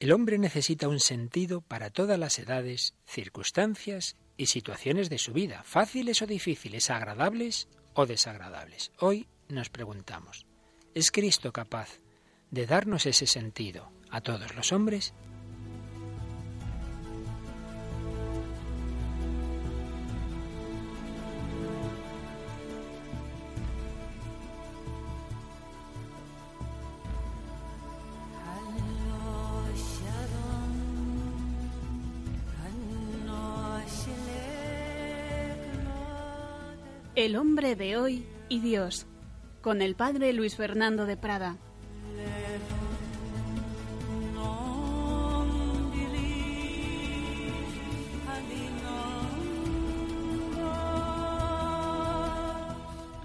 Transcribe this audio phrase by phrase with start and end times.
[0.00, 5.62] El hombre necesita un sentido para todas las edades, circunstancias y situaciones de su vida,
[5.62, 8.92] fáciles o difíciles, agradables o desagradables.
[8.98, 10.46] Hoy nos preguntamos,
[10.94, 12.00] ¿es Cristo capaz
[12.50, 15.12] de darnos ese sentido a todos los hombres?
[37.30, 39.06] El hombre de hoy y Dios,
[39.60, 41.58] con el padre Luis Fernando de Prada.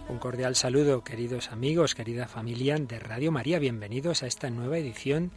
[0.07, 3.57] Un cordial saludo, queridos amigos, querida familia de Radio María.
[3.57, 5.31] Bienvenidos a esta nueva edición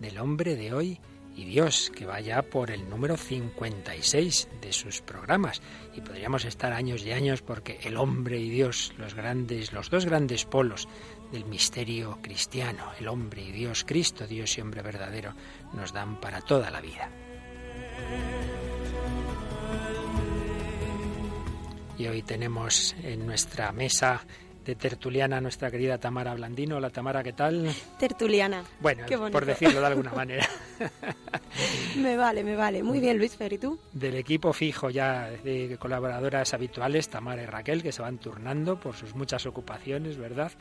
[0.00, 0.98] del Hombre de hoy
[1.36, 5.62] y Dios, que vaya por el número 56 de sus programas.
[5.94, 10.06] Y podríamos estar años y años porque el hombre y Dios, los grandes, los dos
[10.06, 10.88] grandes polos
[11.32, 15.34] del misterio cristiano, el hombre y Dios, Cristo, Dios y hombre verdadero,
[15.72, 17.10] nos dan para toda la vida.
[21.98, 24.24] Y hoy tenemos en nuestra mesa
[24.64, 26.76] de tertuliana nuestra querida Tamara Blandino.
[26.76, 27.70] Hola Tamara, ¿qué tal?
[27.98, 28.64] Tertuliana.
[28.80, 30.48] Bueno, por decirlo de alguna manera.
[31.96, 32.82] me vale, me vale.
[32.82, 33.78] Muy bien, Luis Fer, ¿y tú?
[33.92, 38.96] Del equipo fijo ya de colaboradoras habituales, Tamara y Raquel, que se van turnando por
[38.96, 40.52] sus muchas ocupaciones, ¿verdad?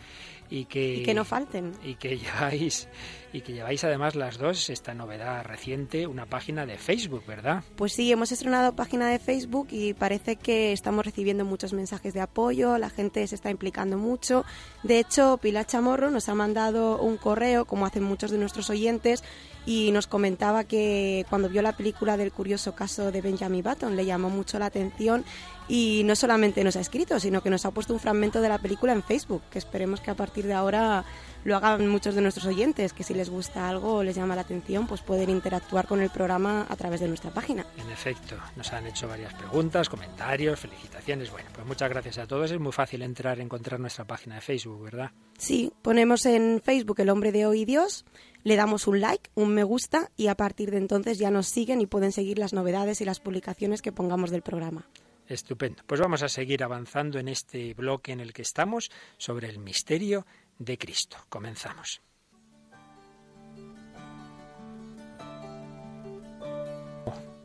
[0.53, 1.71] Y que, y que no falten.
[1.83, 2.87] Y que lleváis
[3.33, 7.63] y que lleváis además las dos esta novedad reciente, una página de Facebook, ¿verdad?
[7.75, 12.21] Pues sí, hemos estrenado página de Facebook y parece que estamos recibiendo muchos mensajes de
[12.21, 14.45] apoyo, la gente se está implicando mucho.
[14.83, 19.23] De hecho, Pilar Chamorro nos ha mandado un correo, como hacen muchos de nuestros oyentes,
[19.65, 24.05] y nos comentaba que cuando vio la película del curioso caso de Benjamin Button le
[24.05, 25.23] llamó mucho la atención
[25.67, 28.57] y no solamente nos ha escrito, sino que nos ha puesto un fragmento de la
[28.57, 31.05] película en Facebook, que esperemos que a partir de ahora
[31.43, 34.41] lo hagan muchos de nuestros oyentes, que si les gusta algo o les llama la
[34.41, 37.65] atención, pues pueden interactuar con el programa a través de nuestra página.
[37.77, 41.31] En efecto, nos han hecho varias preguntas, comentarios, felicitaciones.
[41.31, 42.51] Bueno, pues muchas gracias a todos.
[42.51, 45.11] Es muy fácil entrar, encontrar nuestra página de Facebook, ¿verdad?
[45.37, 48.05] Sí, ponemos en Facebook El Hombre de Hoy Dios,
[48.43, 51.81] le damos un like, un me gusta y a partir de entonces ya nos siguen
[51.81, 54.87] y pueden seguir las novedades y las publicaciones que pongamos del programa.
[55.27, 55.83] Estupendo.
[55.87, 60.25] Pues vamos a seguir avanzando en este bloque en el que estamos sobre el misterio
[60.59, 61.17] de Cristo.
[61.29, 62.01] Comenzamos.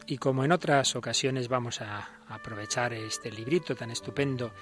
[0.07, 4.53] Y como en otras ocasiones vamos a aprovechar este librito tan estupendo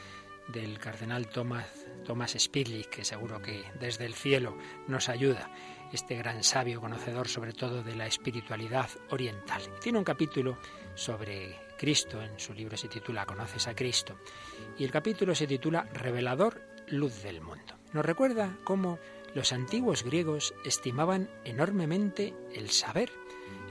[0.49, 1.67] del cardenal Thomas,
[2.05, 2.37] Thomas
[2.91, 4.57] que seguro que desde el cielo
[4.89, 5.49] nos ayuda,
[5.93, 9.63] este gran sabio conocedor sobre todo de la espiritualidad oriental.
[9.81, 10.59] Tiene un capítulo
[10.95, 14.17] sobre Cristo, en su libro se titula Conoces a Cristo,
[14.79, 17.75] y el capítulo se titula Revelador, luz del mundo.
[17.93, 18.99] Nos recuerda cómo
[19.35, 23.11] los antiguos griegos estimaban enormemente el saber.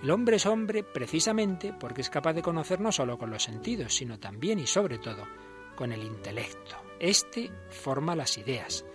[0.03, 3.95] El hombre es hombre precisamente porque es capaz de conocer no solo con los sentidos,
[3.95, 5.27] sino también y sobre todo
[5.75, 6.77] con el intelecto.
[6.99, 8.85] Este forma las ideas.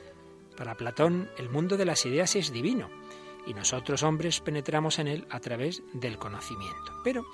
[0.57, 3.00] Para Platón, el mundo de las ideas es divino
[3.47, 6.93] y nosotros hombres penetramos en él a través del conocimiento.
[7.05, 7.25] Pero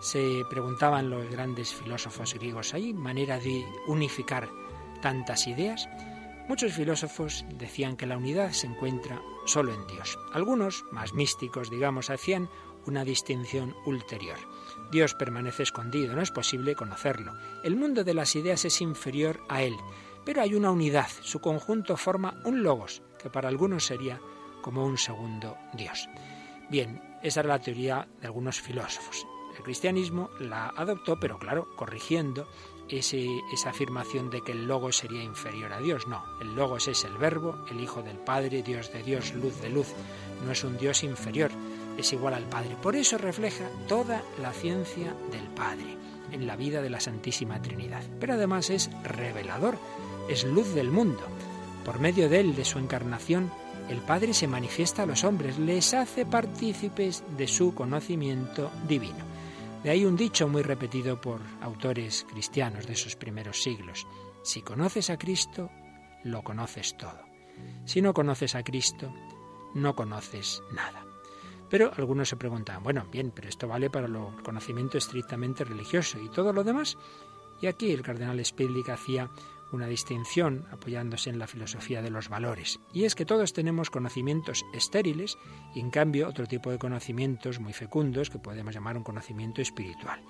[0.00, 4.48] se preguntaban los grandes filósofos griegos, ¿hay manera de unificar
[5.00, 5.88] tantas ideas?
[6.48, 10.18] Muchos filósofos decían que la unidad se encuentra solo en Dios.
[10.32, 12.50] Algunos, más místicos, digamos, hacían
[12.86, 14.36] una distinción ulterior.
[14.92, 17.32] Dios permanece escondido, no es posible conocerlo.
[17.62, 19.74] El mundo de las ideas es inferior a él,
[20.24, 24.20] pero hay una unidad, su conjunto forma un logos, que para algunos sería
[24.64, 26.08] como un segundo Dios.
[26.70, 29.26] Bien, esa era la teoría de algunos filósofos.
[29.54, 32.48] El cristianismo la adoptó, pero claro, corrigiendo
[32.88, 36.06] esa afirmación de que el Logos sería inferior a Dios.
[36.06, 39.68] No, el Logos es el Verbo, el Hijo del Padre, Dios de Dios, luz de
[39.68, 39.88] luz.
[40.46, 41.50] No es un Dios inferior,
[41.98, 42.74] es igual al Padre.
[42.80, 45.98] Por eso refleja toda la ciencia del Padre
[46.32, 48.02] en la vida de la Santísima Trinidad.
[48.18, 49.76] Pero además es revelador,
[50.30, 51.22] es luz del mundo.
[51.84, 53.52] Por medio de él, de su encarnación,
[53.88, 59.24] el Padre se manifiesta a los hombres, les hace partícipes de su conocimiento divino.
[59.82, 64.06] De ahí un dicho muy repetido por autores cristianos de esos primeros siglos.
[64.42, 65.70] Si conoces a Cristo,
[66.22, 67.20] lo conoces todo.
[67.84, 69.12] Si no conoces a Cristo,
[69.74, 71.04] no conoces nada.
[71.68, 76.30] Pero algunos se preguntan, bueno, bien, pero esto vale para el conocimiento estrictamente religioso y
[76.30, 76.96] todo lo demás.
[77.60, 79.30] Y aquí el cardenal Spidlick hacía
[79.74, 82.80] una distinción apoyándose en la filosofía de los valores.
[82.92, 85.36] Y es que todos tenemos conocimientos estériles
[85.74, 90.20] y en cambio otro tipo de conocimientos muy fecundos que podemos llamar un conocimiento espiritual.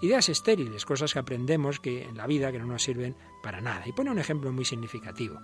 [0.00, 3.86] Ideas estériles, cosas que aprendemos que en la vida que no nos sirven para nada.
[3.86, 5.40] Y pone un ejemplo muy significativo.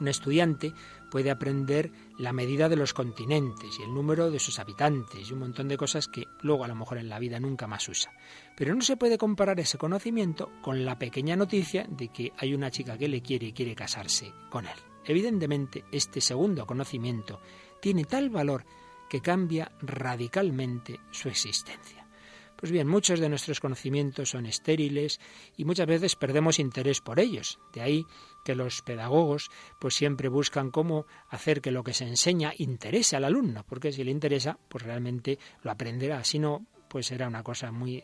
[0.00, 0.72] Un estudiante
[1.10, 5.40] puede aprender la medida de los continentes y el número de sus habitantes y un
[5.40, 8.12] montón de cosas que luego a lo mejor en la vida nunca más usa.
[8.56, 12.70] Pero no se puede comparar ese conocimiento con la pequeña noticia de que hay una
[12.70, 14.78] chica que le quiere y quiere casarse con él.
[15.04, 17.40] Evidentemente, este segundo conocimiento
[17.80, 18.64] tiene tal valor
[19.08, 21.97] que cambia radicalmente su existencia.
[22.58, 25.20] Pues bien, muchos de nuestros conocimientos son estériles
[25.56, 27.60] y muchas veces perdemos interés por ellos.
[27.72, 28.04] De ahí
[28.44, 33.24] que los pedagogos pues siempre buscan cómo hacer que lo que se enseña interese al
[33.24, 37.70] alumno, porque si le interesa, pues realmente lo aprenderá, si no, pues será una cosa
[37.70, 38.02] muy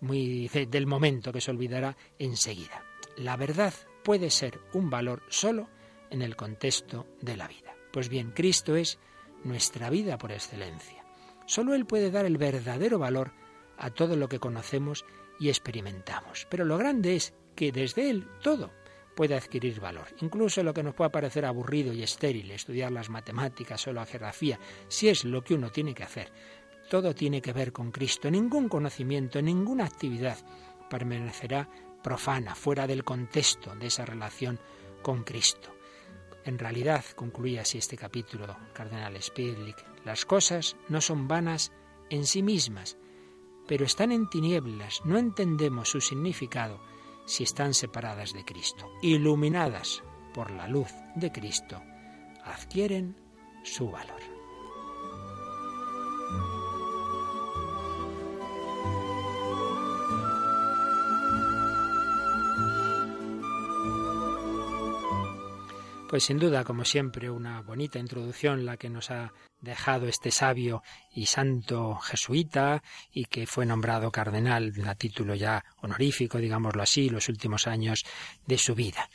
[0.00, 2.84] muy del momento que se olvidará enseguida.
[3.16, 3.72] La verdad
[4.04, 5.70] puede ser un valor solo
[6.10, 7.74] en el contexto de la vida.
[7.90, 8.98] Pues bien, Cristo es
[9.44, 11.04] nuestra vida por excelencia.
[11.46, 13.32] Solo Él puede dar el verdadero valor
[13.78, 15.04] a todo lo que conocemos
[15.38, 16.46] y experimentamos.
[16.50, 18.70] Pero lo grande es que desde Él todo
[19.14, 20.06] puede adquirir valor.
[20.20, 24.58] Incluso lo que nos pueda parecer aburrido y estéril, estudiar las matemáticas o la geografía,
[24.86, 26.30] si es lo que uno tiene que hacer.
[26.88, 28.30] Todo tiene que ver con Cristo.
[28.30, 30.38] Ningún conocimiento, ninguna actividad
[30.88, 31.68] permanecerá
[32.02, 34.58] profana, fuera del contexto de esa relación
[35.02, 35.74] con Cristo.
[36.44, 41.72] En realidad, concluye así este capítulo, Cardenal Spidlick, las cosas no son vanas
[42.08, 42.96] en sí mismas,
[43.68, 46.80] pero están en tinieblas, no entendemos su significado
[47.26, 48.90] si están separadas de Cristo.
[49.02, 50.02] Iluminadas
[50.34, 51.80] por la luz de Cristo,
[52.44, 53.14] adquieren
[53.62, 54.20] su valor.
[66.08, 70.82] Pues sin duda, como siempre, una bonita introducción la que nos ha dejado este sabio
[71.12, 72.82] y santo jesuita
[73.12, 78.06] y que fue nombrado cardenal a título ya honorífico, digámoslo así, los últimos años
[78.46, 79.10] de su vida.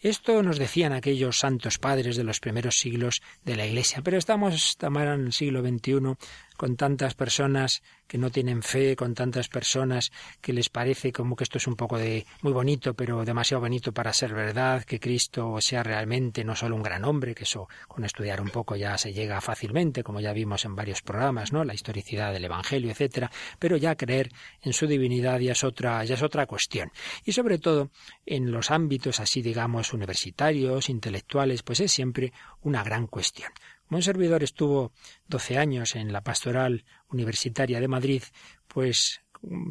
[0.00, 4.76] Esto nos decían aquellos santos padres de los primeros siglos de la Iglesia, pero estamos,
[4.76, 6.16] Tamara, en el siglo XXI
[6.56, 11.44] con tantas personas que no tienen fe, con tantas personas que les parece como que
[11.44, 15.56] esto es un poco de muy bonito, pero demasiado bonito para ser verdad, que Cristo
[15.60, 19.12] sea realmente no solo un gran hombre, que eso con estudiar un poco ya se
[19.12, 21.64] llega fácilmente, como ya vimos en varios programas, ¿no?
[21.64, 24.30] La historicidad del evangelio, etcétera, pero ya creer
[24.62, 26.90] en su divinidad ya es otra ya es otra cuestión.
[27.24, 27.90] Y sobre todo
[28.24, 32.32] en los ámbitos así digamos universitarios, intelectuales, pues es siempre
[32.62, 33.50] una gran cuestión.
[33.90, 34.92] Un servidor estuvo
[35.28, 38.22] doce años en la pastoral universitaria de Madrid,
[38.66, 39.22] pues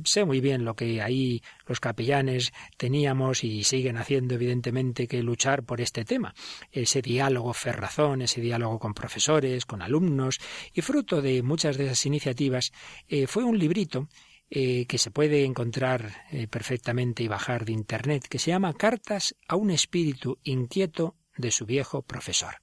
[0.03, 5.63] sé muy bien lo que ahí los capellanes teníamos y siguen haciendo evidentemente que luchar
[5.63, 6.33] por este tema,
[6.71, 10.39] ese diálogo ferrazón, ese diálogo con profesores, con alumnos
[10.73, 12.71] y fruto de muchas de esas iniciativas
[13.07, 14.07] eh, fue un librito
[14.49, 19.35] eh, que se puede encontrar eh, perfectamente y bajar de internet que se llama Cartas
[19.47, 22.55] a un espíritu inquieto de su viejo profesor.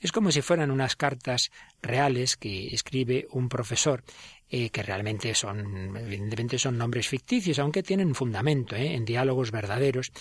[0.00, 1.50] Es como si fueran unas cartas
[1.82, 4.04] reales que escribe un profesor
[4.48, 8.94] eh, que realmente son, evidentemente son nombres ficticios, aunque tienen fundamento ¿eh?
[8.94, 10.12] en diálogos verdaderos.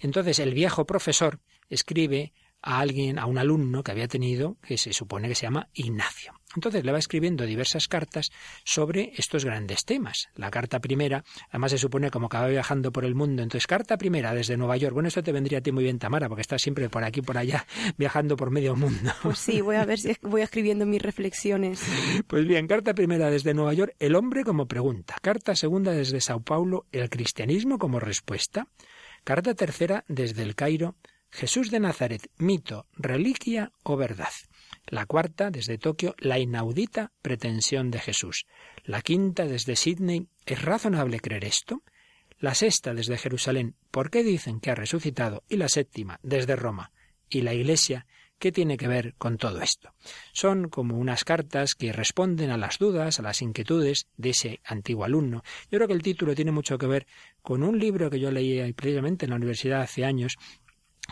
[0.00, 4.92] Entonces el viejo profesor escribe a alguien, a un alumno que había tenido, que se
[4.92, 6.34] supone que se llama Ignacio.
[6.56, 8.30] Entonces le va escribiendo diversas cartas
[8.64, 10.28] sobre estos grandes temas.
[10.34, 13.42] La carta primera, además se supone como que va viajando por el mundo.
[13.42, 14.94] Entonces, carta primera desde Nueva York.
[14.94, 17.36] Bueno, esto te vendría a ti muy bien, Tamara, porque estás siempre por aquí, por
[17.36, 17.66] allá,
[17.98, 19.12] viajando por medio mundo.
[19.22, 21.82] Pues sí, voy a ver si voy escribiendo mis reflexiones.
[22.26, 25.16] Pues bien, carta primera desde Nueva York, el hombre como pregunta.
[25.22, 28.68] Carta segunda desde Sao Paulo, el cristianismo como respuesta.
[29.24, 30.96] Carta tercera desde el Cairo,
[31.36, 34.32] Jesús de Nazaret, mito, reliquia o verdad.
[34.86, 38.46] La cuarta, desde Tokio, la inaudita pretensión de Jesús.
[38.84, 41.82] La quinta, desde Sydney, ¿es razonable creer esto?
[42.38, 45.44] La sexta, desde Jerusalén, ¿por qué dicen que ha resucitado?
[45.46, 46.90] Y la séptima, desde Roma.
[47.28, 48.06] ¿Y la Iglesia?
[48.38, 49.92] ¿Qué tiene que ver con todo esto?
[50.32, 55.04] Son como unas cartas que responden a las dudas, a las inquietudes de ese antiguo
[55.04, 55.42] alumno.
[55.70, 57.06] Yo creo que el título tiene mucho que ver
[57.42, 60.38] con un libro que yo leí precisamente en la universidad hace años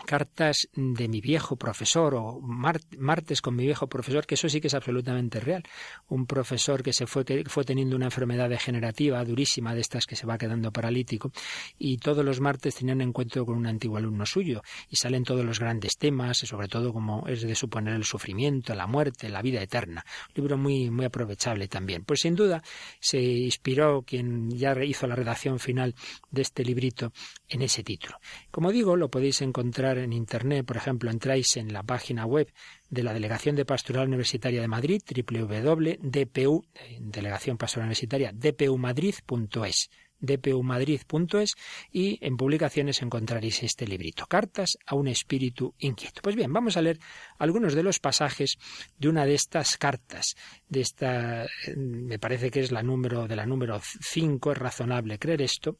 [0.05, 4.67] cartas de mi viejo profesor o martes con mi viejo profesor, que eso sí que
[4.67, 5.63] es absolutamente real.
[6.07, 10.15] Un profesor que se fue, que fue teniendo una enfermedad degenerativa durísima de estas que
[10.15, 11.31] se va quedando paralítico
[11.77, 15.45] y todos los martes tenía un encuentro con un antiguo alumno suyo y salen todos
[15.45, 19.61] los grandes temas, sobre todo como es de suponer el sufrimiento, la muerte, la vida
[19.61, 20.05] eterna.
[20.29, 22.03] Un libro muy, muy aprovechable también.
[22.03, 22.61] Pues sin duda
[22.99, 25.95] se inspiró quien ya hizo la redacción final
[26.31, 27.11] de este librito
[27.47, 28.19] en ese título.
[28.51, 32.51] Como digo, lo podéis encontrar en Internet, por ejemplo, entráis en la página web
[32.89, 36.65] de la Delegación de Pastoral Universitaria de Madrid, www.dpu,
[36.99, 39.89] Delegación Pastoral Universitaria, dpumadrid.es
[40.19, 41.55] dpumadrid.es
[41.91, 46.21] y en publicaciones encontraréis este librito, Cartas a un espíritu inquieto.
[46.21, 46.99] Pues bien, vamos a leer
[47.37, 48.57] algunos de los pasajes
[48.97, 50.35] de una de estas cartas,
[50.67, 55.41] de esta, me parece que es la número, de la número 5, es razonable creer
[55.41, 55.77] esto,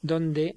[0.00, 0.56] donde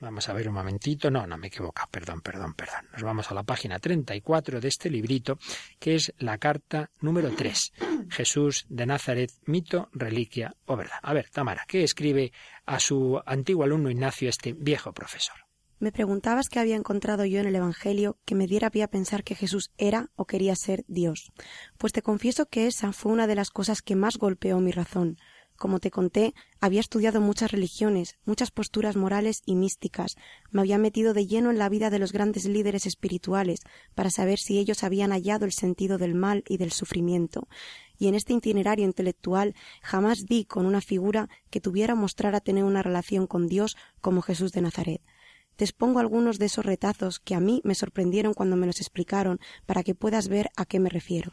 [0.00, 1.10] Vamos a ver un momentito.
[1.10, 1.82] No, no me equivoco.
[1.90, 2.86] Perdón, perdón, perdón.
[2.92, 5.38] Nos vamos a la página 34 de este librito,
[5.78, 7.72] que es la carta número 3.
[8.10, 10.98] Jesús de Nazaret, mito, reliquia o verdad.
[11.02, 12.32] A ver, Tamara, ¿qué escribe
[12.66, 15.36] a su antiguo alumno Ignacio este viejo profesor?
[15.78, 19.24] Me preguntabas qué había encontrado yo en el Evangelio que me diera pie a pensar
[19.24, 21.32] que Jesús era o quería ser Dios.
[21.76, 25.18] Pues te confieso que esa fue una de las cosas que más golpeó mi razón.
[25.56, 30.16] Como te conté, había estudiado muchas religiones, muchas posturas morales y místicas,
[30.50, 33.60] me había metido de lleno en la vida de los grandes líderes espirituales
[33.94, 37.48] para saber si ellos habían hallado el sentido del mal y del sufrimiento,
[37.98, 42.64] y en este itinerario intelectual jamás di con una figura que tuviera mostrar a tener
[42.64, 45.00] una relación con Dios como Jesús de Nazaret.
[45.56, 49.40] Te expongo algunos de esos retazos que a mí me sorprendieron cuando me los explicaron
[49.64, 51.32] para que puedas ver a qué me refiero.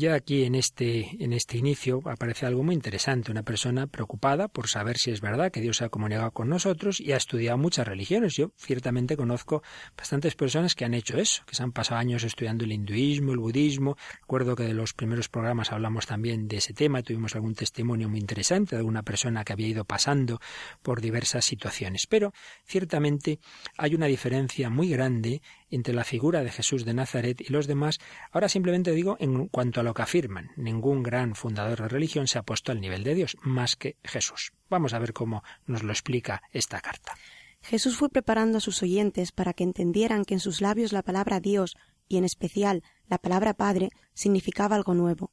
[0.00, 4.68] Ya aquí en este, en este inicio aparece algo muy interesante, una persona preocupada por
[4.68, 7.88] saber si es verdad que Dios se ha comunicado con nosotros y ha estudiado muchas
[7.88, 8.36] religiones.
[8.36, 9.60] Yo ciertamente conozco
[9.96, 13.38] bastantes personas que han hecho eso, que se han pasado años estudiando el hinduismo, el
[13.38, 13.96] budismo.
[14.20, 18.20] Recuerdo que de los primeros programas hablamos también de ese tema, tuvimos algún testimonio muy
[18.20, 20.38] interesante de alguna persona que había ido pasando
[20.80, 22.06] por diversas situaciones.
[22.06, 22.32] Pero
[22.64, 23.40] ciertamente
[23.76, 27.98] hay una diferencia muy grande entre la figura de Jesús de Nazaret y los demás.
[28.32, 30.50] Ahora simplemente digo en cuanto a lo que afirman.
[30.56, 34.52] Ningún gran fundador de religión se ha puesto al nivel de Dios, más que Jesús.
[34.68, 37.14] Vamos a ver cómo nos lo explica esta carta.
[37.60, 41.40] Jesús fue preparando a sus oyentes para que entendieran que en sus labios la palabra
[41.40, 41.76] Dios,
[42.08, 45.32] y en especial la palabra Padre, significaba algo nuevo.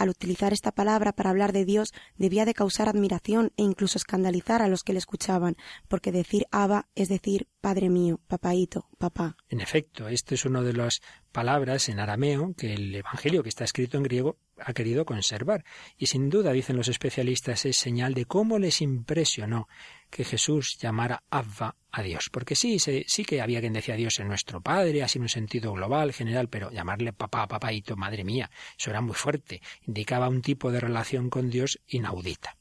[0.00, 4.62] Al utilizar esta palabra para hablar de Dios debía de causar admiración e incluso escandalizar
[4.62, 9.36] a los que le escuchaban, porque decir Abba es decir Padre mío, papaíto, papá.
[9.50, 11.02] En efecto, esto es una de las
[11.32, 15.64] palabras en arameo que el Evangelio que está escrito en griego ha querido conservar.
[15.96, 19.68] Y sin duda, dicen los especialistas, es señal de cómo les impresionó
[20.10, 22.28] que Jesús llamara Abba a Dios.
[22.30, 25.72] Porque sí, sí que había quien decía Dios en nuestro Padre, así en un sentido
[25.72, 29.60] global, general, pero llamarle papá, papaito, madre mía, eso era muy fuerte.
[29.86, 32.56] Indicaba un tipo de relación con Dios inaudita.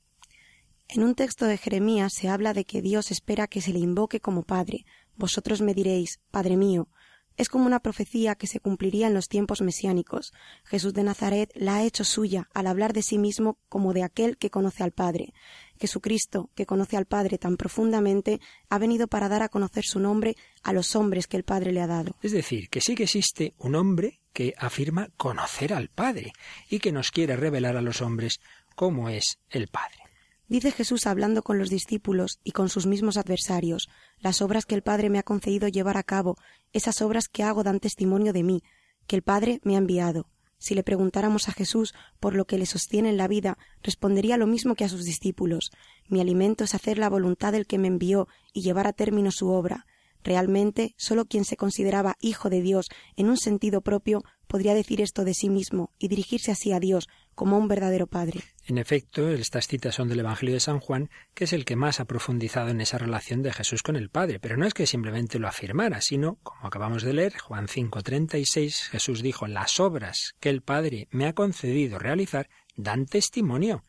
[0.88, 4.20] En un texto de Jeremías se habla de que Dios espera que se le invoque
[4.20, 4.86] como Padre.
[5.15, 6.88] Vosotros me diréis, Padre mío,
[7.39, 10.34] es como una profecía que se cumpliría en los tiempos mesiánicos.
[10.65, 14.38] Jesús de Nazaret la ha hecho suya al hablar de sí mismo como de aquel
[14.38, 15.34] que conoce al Padre.
[15.79, 20.36] Jesucristo, que conoce al Padre tan profundamente, ha venido para dar a conocer su nombre
[20.63, 22.13] a los hombres que el Padre le ha dado.
[22.22, 26.34] Es decir, que sí que existe un hombre que afirma conocer al Padre
[26.69, 28.41] y que nos quiere revelar a los hombres
[28.75, 30.09] cómo es el Padre.
[30.50, 33.88] Dice Jesús hablando con los discípulos y con sus mismos adversarios,
[34.18, 36.38] las obras que el Padre me ha concedido llevar a cabo,
[36.74, 38.63] esas obras que hago dan testimonio de mí,
[39.06, 40.27] que el Padre me ha enviado.
[40.58, 44.48] Si le preguntáramos a Jesús por lo que le sostiene en la vida, respondería lo
[44.48, 45.72] mismo que a sus discípulos.
[46.08, 49.50] Mi alimento es hacer la voluntad del que me envió y llevar a término su
[49.50, 49.86] obra.
[50.23, 55.23] Realmente, sólo quien se consideraba hijo de Dios en un sentido propio podría decir esto
[55.23, 58.41] de sí mismo y dirigirse así a Dios como un verdadero Padre.
[58.65, 61.99] En efecto, estas citas son del Evangelio de San Juan, que es el que más
[61.99, 65.39] ha profundizado en esa relación de Jesús con el Padre, pero no es que simplemente
[65.39, 70.61] lo afirmara, sino, como acabamos de leer, Juan 5:36, Jesús dijo, las obras que el
[70.61, 73.83] Padre me ha concedido realizar dan testimonio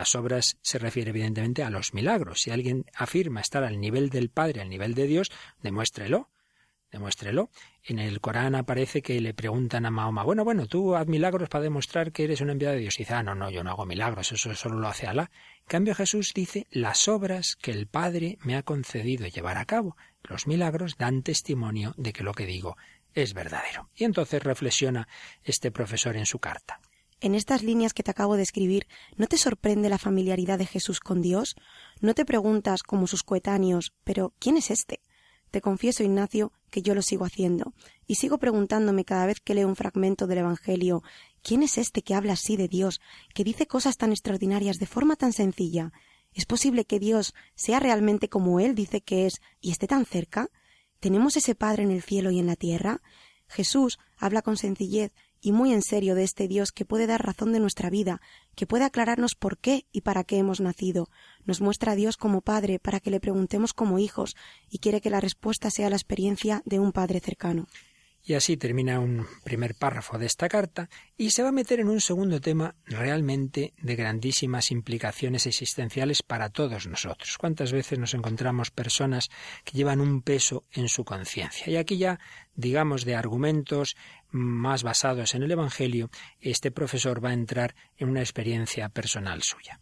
[0.00, 2.40] las obras se refiere evidentemente a los milagros.
[2.40, 5.30] Si alguien afirma estar al nivel del Padre, al nivel de Dios,
[5.62, 6.30] demuéstrelo.
[6.90, 7.50] Demuéstrelo.
[7.84, 11.64] En el Corán aparece que le preguntan a Mahoma, bueno, bueno, tú haz milagros para
[11.64, 12.98] demostrar que eres un enviado de Dios.
[12.98, 15.30] Y dice, ah, no, no, yo no hago milagros, eso solo lo hace Alá.
[15.58, 19.98] En cambio Jesús dice, las obras que el Padre me ha concedido llevar a cabo.
[20.22, 22.78] Los milagros dan testimonio de que lo que digo
[23.12, 23.90] es verdadero.
[23.94, 25.08] Y entonces reflexiona
[25.44, 26.80] este profesor en su carta.
[27.20, 28.86] En estas líneas que te acabo de escribir,
[29.16, 31.54] ¿no te sorprende la familiaridad de Jesús con Dios?
[32.00, 35.00] ¿No te preguntas, como sus coetáneos, pero ¿quién es este?
[35.50, 37.74] Te confieso, Ignacio, que yo lo sigo haciendo,
[38.06, 41.02] y sigo preguntándome cada vez que leo un fragmento del Evangelio
[41.42, 43.00] ¿Quién es este que habla así de Dios,
[43.34, 45.92] que dice cosas tan extraordinarias de forma tan sencilla?
[46.32, 50.48] ¿Es posible que Dios sea realmente como Él dice que es y esté tan cerca?
[51.00, 53.02] ¿Tenemos ese Padre en el cielo y en la tierra?
[53.48, 57.52] Jesús habla con sencillez y muy en serio de este Dios que puede dar razón
[57.52, 58.20] de nuestra vida,
[58.54, 61.08] que puede aclararnos por qué y para qué hemos nacido.
[61.44, 64.36] Nos muestra a Dios como Padre para que le preguntemos como hijos
[64.68, 67.66] y quiere que la respuesta sea la experiencia de un Padre cercano.
[68.22, 71.88] Y así termina un primer párrafo de esta carta y se va a meter en
[71.88, 77.38] un segundo tema realmente de grandísimas implicaciones existenciales para todos nosotros.
[77.38, 79.30] ¿Cuántas veces nos encontramos personas
[79.64, 81.68] que llevan un peso en su conciencia?
[81.70, 82.20] Y aquí ya,
[82.54, 83.96] digamos, de argumentos
[84.30, 86.10] más basados en el Evangelio,
[86.40, 89.80] este profesor va a entrar en una experiencia personal suya.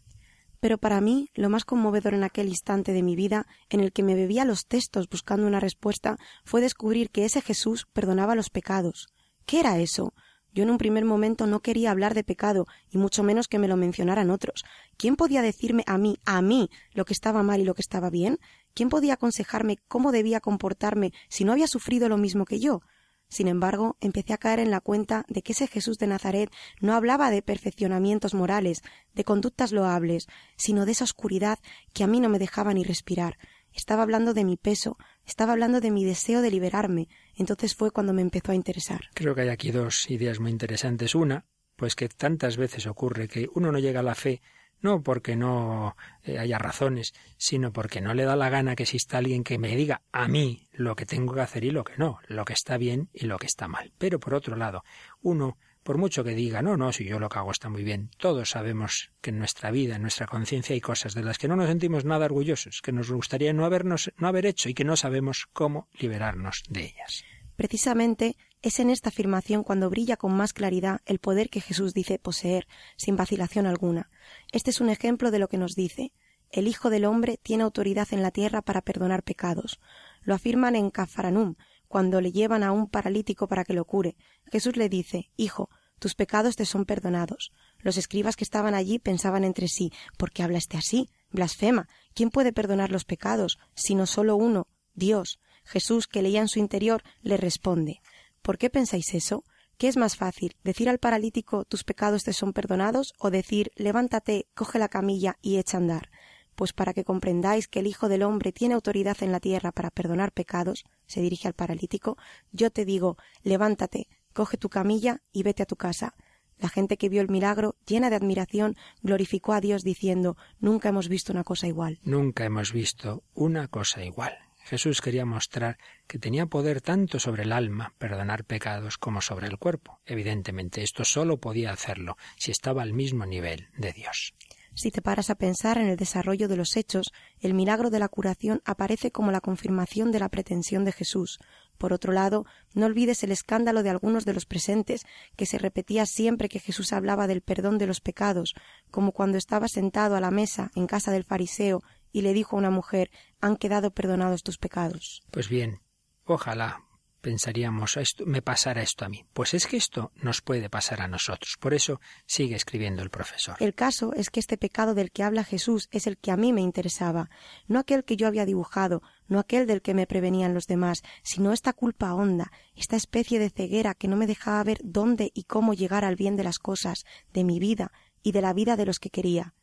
[0.59, 4.03] Pero para mí, lo más conmovedor en aquel instante de mi vida, en el que
[4.03, 9.07] me bebía los textos buscando una respuesta, fue descubrir que ese Jesús perdonaba los pecados.
[9.45, 10.13] ¿Qué era eso?
[10.51, 13.67] Yo en un primer momento no quería hablar de pecado, y mucho menos que me
[13.67, 14.65] lo mencionaran otros.
[14.97, 18.09] ¿Quién podía decirme a mí, a mí, lo que estaba mal y lo que estaba
[18.09, 18.39] bien?
[18.73, 22.81] ¿Quién podía aconsejarme cómo debía comportarme si no había sufrido lo mismo que yo?
[23.29, 26.95] Sin embargo, empecé a caer en la cuenta de que ese Jesús de Nazaret no
[26.95, 28.81] hablaba de perfeccionamientos morales,
[29.13, 31.59] de conductas loables, sino de esa oscuridad
[31.93, 33.37] que a mí no me dejaba ni respirar.
[33.71, 37.07] Estaba hablando de mi peso, estaba hablando de mi deseo de liberarme.
[37.35, 39.01] Entonces fue cuando me empezó a interesar.
[39.13, 41.13] Creo que hay aquí dos ideas muy interesantes.
[41.13, 41.45] Una,
[41.75, 44.41] pues que tantas veces ocurre que uno no llega a la fe
[44.81, 49.17] no porque no eh, haya razones, sino porque no le da la gana que exista
[49.17, 52.19] alguien que me diga a mí lo que tengo que hacer y lo que no,
[52.27, 53.91] lo que está bien y lo que está mal.
[53.97, 54.83] Pero por otro lado,
[55.21, 58.09] uno, por mucho que diga, no, no, si yo lo que hago está muy bien,
[58.17, 61.55] todos sabemos que en nuestra vida, en nuestra conciencia hay cosas de las que no
[61.55, 64.95] nos sentimos nada orgullosos, que nos gustaría no habernos, no haber hecho y que no
[64.95, 67.23] sabemos cómo liberarnos de ellas.
[67.55, 72.19] Precisamente es en esta afirmación cuando brilla con más claridad el poder que Jesús dice
[72.19, 74.09] poseer, sin vacilación alguna.
[74.51, 76.11] Este es un ejemplo de lo que nos dice.
[76.51, 79.79] El Hijo del Hombre tiene autoridad en la tierra para perdonar pecados.
[80.21, 81.55] Lo afirman en Cafaranum,
[81.87, 84.17] cuando le llevan a un paralítico para que lo cure.
[84.51, 87.53] Jesús le dice Hijo, tus pecados te son perdonados.
[87.77, 91.09] Los escribas que estaban allí pensaban entre sí ¿Por qué habla este así?
[91.31, 91.87] Blasfema.
[92.13, 93.57] ¿Quién puede perdonar los pecados?
[93.73, 95.39] sino solo uno, Dios.
[95.63, 98.01] Jesús, que leía en su interior, le responde
[98.41, 99.43] ¿Por qué pensáis eso?
[99.77, 104.47] ¿Qué es más fácil, decir al paralítico tus pecados te son perdonados o decir levántate,
[104.53, 106.09] coge la camilla y echa a andar?
[106.55, 109.91] Pues para que comprendáis que el Hijo del Hombre tiene autoridad en la tierra para
[109.91, 112.17] perdonar pecados, se dirige al paralítico,
[112.51, 116.13] yo te digo, levántate, coge tu camilla y vete a tu casa.
[116.57, 121.07] La gente que vio el milagro, llena de admiración, glorificó a Dios diciendo, nunca hemos
[121.07, 121.99] visto una cosa igual.
[122.03, 124.33] Nunca hemos visto una cosa igual.
[124.69, 129.57] Jesús quería mostrar que tenía poder tanto sobre el alma, perdonar pecados, como sobre el
[129.57, 129.99] cuerpo.
[130.05, 134.35] Evidentemente, esto solo podía hacerlo si estaba al mismo nivel de Dios.
[134.75, 138.09] Si te paras a pensar en el desarrollo de los hechos, el milagro de la
[138.09, 141.39] curación aparece como la confirmación de la pretensión de Jesús.
[141.79, 145.01] Por otro lado, no olvides el escándalo de algunos de los presentes,
[145.35, 148.53] que se repetía siempre que Jesús hablaba del perdón de los pecados,
[148.91, 152.59] como cuando estaba sentado a la mesa en casa del fariseo y le dijo a
[152.59, 155.21] una mujer han quedado perdonados tus pecados.
[155.31, 155.81] Pues bien,
[156.25, 156.83] ojalá
[157.21, 159.25] pensaríamos esto, me pasara esto a mí.
[159.33, 161.57] Pues es que esto nos puede pasar a nosotros.
[161.59, 163.55] Por eso sigue escribiendo el profesor.
[163.59, 166.53] El caso es que este pecado del que habla Jesús es el que a mí
[166.53, 167.29] me interesaba,
[167.67, 171.51] no aquel que yo había dibujado, no aquel del que me prevenían los demás, sino
[171.51, 175.73] esta culpa honda, esta especie de ceguera que no me dejaba ver dónde y cómo
[175.73, 177.91] llegar al bien de las cosas, de mi vida
[178.23, 179.53] y de la vida de los que quería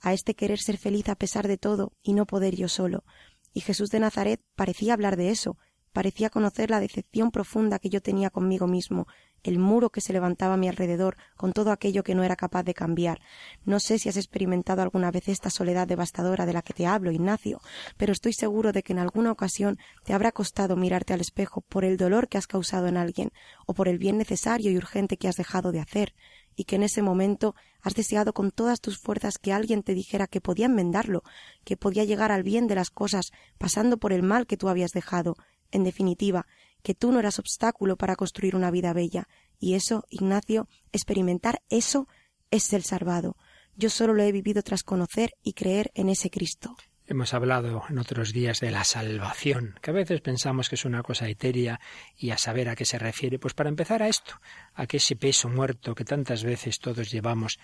[0.00, 3.04] a este querer ser feliz a pesar de todo y no poder yo solo.
[3.52, 5.58] Y Jesús de Nazaret parecía hablar de eso,
[5.92, 9.06] parecía conocer la decepción profunda que yo tenía conmigo mismo,
[9.42, 12.62] el muro que se levantaba a mi alrededor con todo aquello que no era capaz
[12.62, 13.20] de cambiar.
[13.64, 17.10] No sé si has experimentado alguna vez esta soledad devastadora de la que te hablo,
[17.10, 17.60] Ignacio,
[17.96, 21.84] pero estoy seguro de que en alguna ocasión te habrá costado mirarte al espejo por
[21.84, 23.32] el dolor que has causado en alguien,
[23.66, 26.14] o por el bien necesario y urgente que has dejado de hacer
[26.60, 30.26] y que en ese momento has deseado con todas tus fuerzas que alguien te dijera
[30.26, 31.22] que podía enmendarlo,
[31.64, 34.90] que podía llegar al bien de las cosas pasando por el mal que tú habías
[34.90, 35.36] dejado,
[35.70, 36.46] en definitiva,
[36.82, 39.26] que tú no eras obstáculo para construir una vida bella.
[39.58, 42.08] Y eso, Ignacio, experimentar eso
[42.50, 43.38] es el salvado.
[43.74, 46.76] Yo solo lo he vivido tras conocer y creer en ese Cristo.
[47.10, 51.02] Hemos hablado en otros días de la salvación, que a veces pensamos que es una
[51.02, 51.80] cosa etérea
[52.16, 53.40] y a saber a qué se refiere.
[53.40, 54.40] Pues para empezar a esto,
[54.74, 57.58] a que ese peso muerto que tantas veces todos llevamos,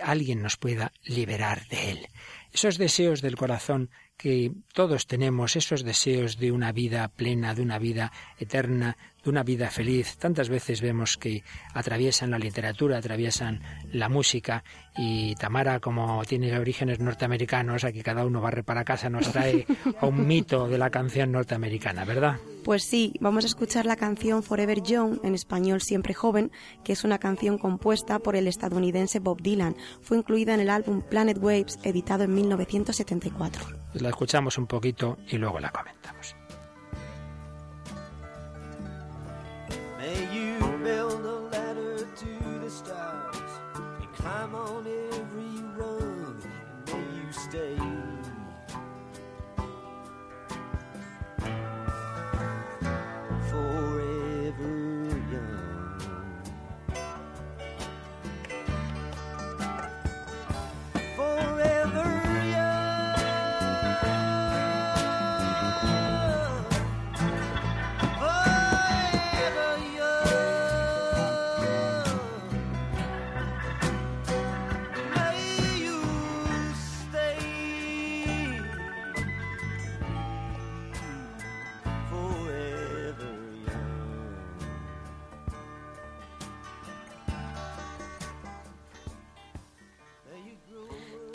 [0.00, 2.08] alguien nos pueda liberar de él.
[2.54, 7.78] esos deseos del corazón que todos tenemos, esos deseos de una vida plena, de una
[7.78, 10.16] vida eterna, de una vida feliz.
[10.16, 11.42] Tantas veces vemos que
[11.74, 13.60] atraviesan la literatura, atraviesan
[13.92, 14.64] la música
[14.96, 19.66] y Tamara, como tiene orígenes norteamericanos, aquí cada uno barre para casa, nos trae
[20.00, 22.36] a un mito de la canción norteamericana, ¿verdad?
[22.64, 26.50] Pues sí, vamos a escuchar la canción Forever Young, en español Siempre Joven,
[26.84, 29.76] que es una canción compuesta por el estadounidense Bob Dylan.
[30.02, 33.66] Fue incluida en el álbum Planet Waves, editado en 1974.
[33.92, 36.34] Pues la escuchamos un poquito y luego la comentamos.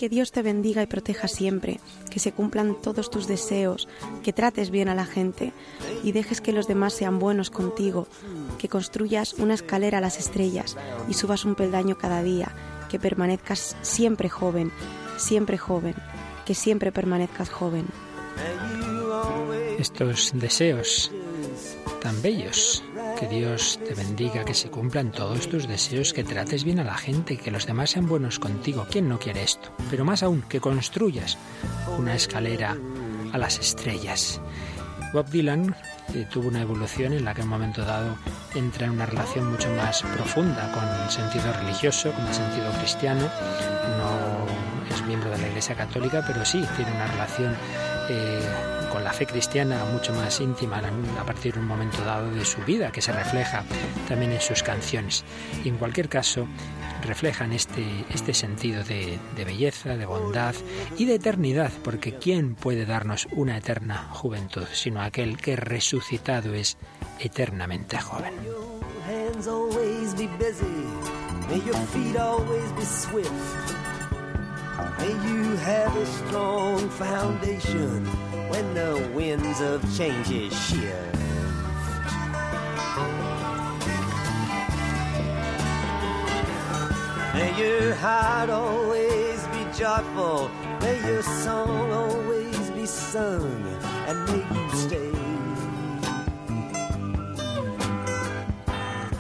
[0.02, 3.88] Que Dios te bendiga y proteja siempre, que se cumplan todos tus deseos,
[4.24, 5.54] que trates bien a la gente
[6.04, 8.08] y dejes que los demás sean buenos contigo,
[8.58, 10.76] que construyas una escalera a las estrellas
[11.08, 12.52] y subas un peldaño cada día,
[12.90, 14.72] que permanezcas siempre joven,
[15.18, 15.94] siempre joven,
[16.48, 17.86] que siempre permanezcas joven.
[19.78, 21.12] Estos deseos
[22.02, 22.84] tan bellos
[23.21, 26.97] que Dios te bendiga, que se cumplan todos tus deseos, que trates bien a la
[26.97, 28.88] gente, que los demás sean buenos contigo.
[28.89, 29.71] ¿Quién no quiere esto?
[29.91, 31.38] Pero más aún, que construyas
[31.99, 32.75] una escalera
[33.31, 34.41] a las estrellas.
[35.13, 35.75] Bob Dylan
[36.31, 38.17] tuvo una evolución en la que en un momento dado
[38.55, 43.29] entra en una relación mucho más profunda con sentido religioso, con el sentido cristiano.
[43.99, 47.55] No es miembro de la Iglesia Católica, pero sí tiene una relación
[48.10, 50.82] eh, con la fe cristiana mucho más íntima
[51.19, 53.63] a partir de un momento dado de su vida, que se refleja
[54.08, 55.23] también en sus canciones.
[55.63, 56.47] Y en cualquier caso,
[57.01, 60.56] reflejan este, este sentido de, belleza, de bondad
[60.97, 66.77] y de eternidad, porque ¿quién puede darnos una eterna juventud sino aquel que resucitado es
[67.19, 68.34] eternamente joven?
[74.97, 81.12] May you have a strong foundation when the winds of change shift.
[87.34, 90.50] May your heart always be joyful.
[90.82, 93.64] May your song always be sung.
[94.08, 95.12] And may you stay.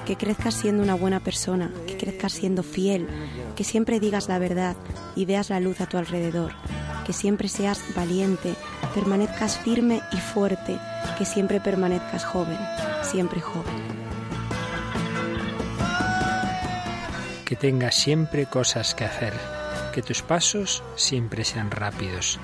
[0.05, 3.07] Que crezcas siendo una buena persona, que crezcas siendo fiel,
[3.55, 4.75] que siempre digas la verdad
[5.15, 6.51] y veas la luz a tu alrededor,
[7.05, 8.55] que siempre seas valiente,
[8.91, 10.77] permanezcas firme y fuerte,
[11.17, 12.57] que siempre permanezcas joven,
[13.01, 14.01] siempre joven.
[17.45, 19.33] Que tengas siempre cosas que hacer,
[19.93, 22.39] que tus pasos siempre sean rápidos,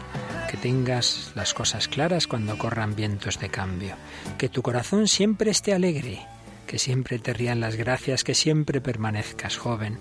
[0.49, 3.95] que tengas las cosas claras cuando corran vientos de cambio,
[4.37, 6.25] que tu corazón siempre esté alegre,
[6.65, 9.99] que siempre te rían las gracias, que siempre permanezcas joven,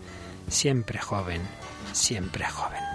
[0.48, 1.42] siempre joven,
[1.92, 2.85] siempre joven.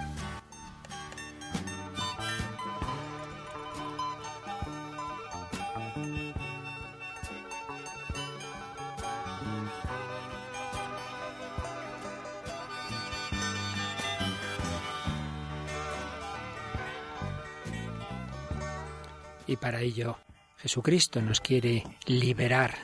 [19.52, 20.16] Y para ello
[20.56, 22.74] Jesucristo nos quiere liberar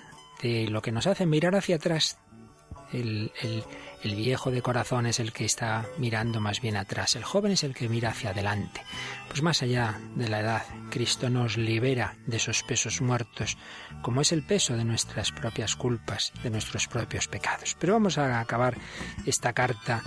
[0.42, 2.18] de lo que nos hace mirar hacia atrás,
[2.92, 3.32] el,
[4.02, 7.64] el viejo de corazón es el que está mirando más bien atrás, el joven es
[7.64, 8.82] el que mira hacia adelante.
[9.28, 13.58] Pues más allá de la edad, Cristo nos libera de esos pesos muertos,
[14.02, 17.76] como es el peso de nuestras propias culpas, de nuestros propios pecados.
[17.78, 18.76] Pero vamos a acabar
[19.26, 20.02] esta carta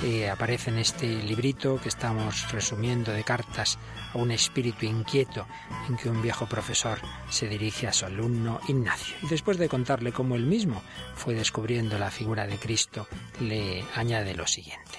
[0.00, 3.78] que aparece en este librito que estamos resumiendo de cartas
[4.12, 5.46] a un espíritu inquieto
[5.88, 6.98] en que un viejo profesor
[7.30, 9.16] se dirige a su alumno Ignacio.
[9.22, 10.82] Y después de contarle cómo él mismo
[11.14, 13.08] fue descubriendo la figura de Cristo
[13.40, 14.98] le añade lo siguiente.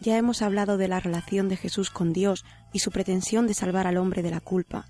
[0.00, 3.86] Ya hemos hablado de la relación de Jesús con Dios y su pretensión de salvar
[3.86, 4.86] al hombre de la culpa.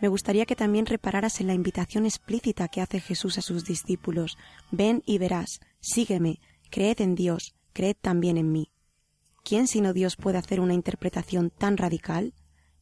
[0.00, 4.38] Me gustaría que también repararas en la invitación explícita que hace Jesús a sus discípulos.
[4.70, 8.70] Ven y verás, sígueme, creed en Dios, creed también en mí.
[9.44, 12.34] ¿quién sino Dios puede hacer una interpretación tan radical?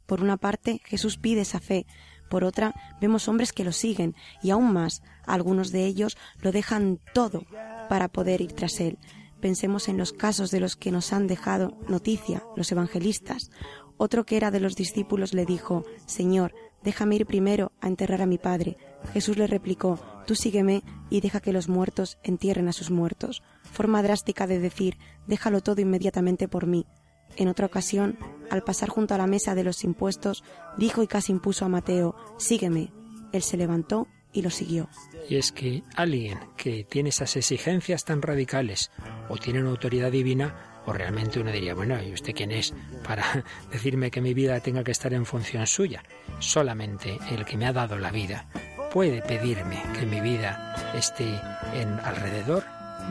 [0.07, 1.87] Por una parte, Jesús pide esa fe,
[2.31, 6.99] por otra, vemos hombres que lo siguen y aún más, algunos de ellos lo dejan
[7.13, 7.45] todo
[7.91, 8.99] para poder ir tras él.
[9.43, 13.51] Pensemos en los casos de los que nos han dejado noticia los evangelistas.
[13.97, 18.27] Otro que era de los discípulos le dijo, Señor, déjame ir primero a enterrar a
[18.27, 18.77] mi padre.
[19.13, 23.43] Jesús le replicó, Tú sígueme y deja que los muertos entierren a sus muertos.
[23.65, 26.87] Forma drástica de decir, déjalo todo inmediatamente por mí.
[27.35, 30.45] En otra ocasión, al pasar junto a la mesa de los impuestos,
[30.79, 32.93] dijo y casi impuso a Mateo, Sígueme.
[33.33, 34.89] Él se levantó y lo siguió.
[35.29, 38.91] Y es que alguien que tiene esas exigencias tan radicales
[39.29, 42.75] o tiene una autoridad divina, o realmente uno diría, bueno, ¿y usted quién es
[43.07, 46.03] para decirme que mi vida tenga que estar en función suya?
[46.41, 48.47] Solamente el que me ha dado la vida
[48.93, 51.41] puede pedirme que mi vida esté
[51.75, 52.65] en alrededor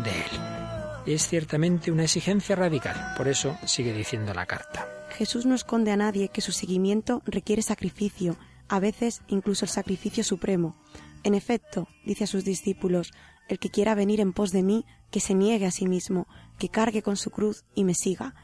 [0.04, 0.52] de él.
[1.06, 4.88] Es ciertamente una exigencia radical, por eso sigue diciendo la carta.
[5.10, 10.24] Jesús no esconde a nadie que su seguimiento requiere sacrificio, a veces incluso el sacrificio
[10.24, 10.76] supremo.
[11.24, 13.12] En efecto, dice a sus discípulos,
[13.48, 16.70] el que quiera venir en pos de mí, que se niegue a sí mismo, que
[16.70, 18.36] cargue con su cruz y me siga,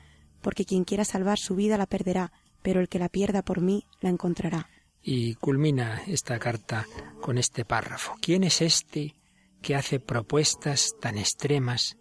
[0.41, 3.85] porque quien quiera salvar su vida la perderá, pero el que la pierda por mí
[4.01, 4.69] la encontrará
[5.09, 6.85] y culmina esta carta
[7.21, 8.15] con este párrafo.
[8.21, 9.15] ¿Quién es este
[9.61, 11.95] que hace propuestas tan extremas,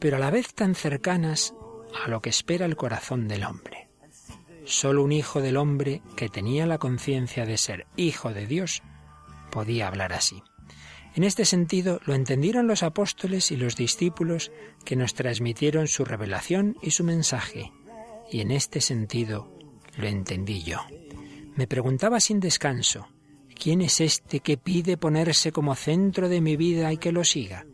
[0.00, 1.54] pero a la vez tan cercanas
[2.04, 3.90] a lo que espera el corazón del hombre?
[4.64, 8.82] Solo un hijo del hombre que tenía la conciencia de ser hijo de Dios
[9.58, 10.40] podía hablar así.
[11.16, 14.52] En este sentido lo entendieron los apóstoles y los discípulos
[14.84, 17.72] que nos transmitieron su revelación y su mensaje,
[18.30, 19.52] y en este sentido
[19.96, 20.78] lo entendí yo.
[21.56, 23.08] Me preguntaba sin descanso,
[23.60, 27.66] ¿quién es este que pide ponerse como centro de mi vida y que lo siga?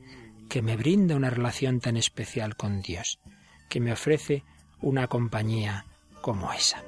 [0.48, 3.20] Que me brinda una relación tan especial con Dios,
[3.68, 4.42] que me ofrece
[4.80, 5.84] una compañía
[6.22, 6.82] como esa.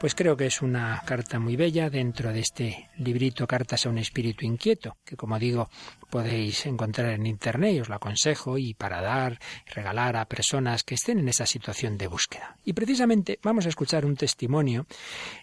[0.00, 3.98] Pues creo que es una carta muy bella dentro de este librito Cartas a un
[3.98, 5.68] espíritu inquieto, que como digo
[6.10, 10.94] podéis encontrar en internet y os lo aconsejo y para dar regalar a personas que
[10.94, 12.56] estén en esa situación de búsqueda.
[12.64, 14.86] Y precisamente vamos a escuchar un testimonio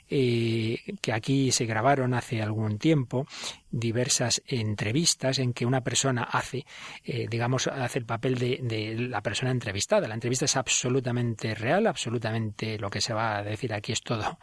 [0.10, 3.28] eh, que aquí se grabaron hace algún tiempo
[3.72, 6.66] diversas entrevistas en que una persona hace,
[7.04, 10.08] eh, digamos, hace el papel de, la persona entrevistada.
[10.08, 14.40] La entrevista es absolutamente real, absolutamente lo que se va a decir aquí es todo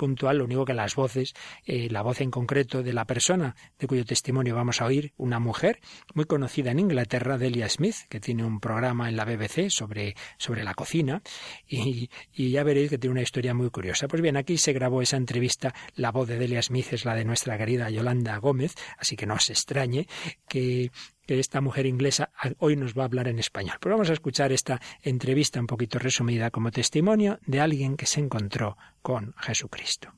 [0.00, 1.34] puntual, lo único que las voces,
[1.66, 5.38] eh, la voz en concreto de la persona de cuyo testimonio vamos a oír, una
[5.38, 5.78] mujer
[6.14, 10.64] muy conocida en Inglaterra, Delia Smith, que tiene un programa en la BBC sobre, sobre
[10.64, 11.20] la cocina,
[11.68, 14.08] y, y ya veréis que tiene una historia muy curiosa.
[14.08, 17.26] Pues bien, aquí se grabó esa entrevista, la voz de Delia Smith es la de
[17.26, 20.06] nuestra querida Yolanda Gómez, así que no os extrañe
[20.48, 20.90] que
[21.30, 23.76] que esta mujer inglesa hoy nos va a hablar en español.
[23.80, 28.18] Pero vamos a escuchar esta entrevista un poquito resumida como testimonio de alguien que se
[28.18, 30.12] encontró con Jesucristo.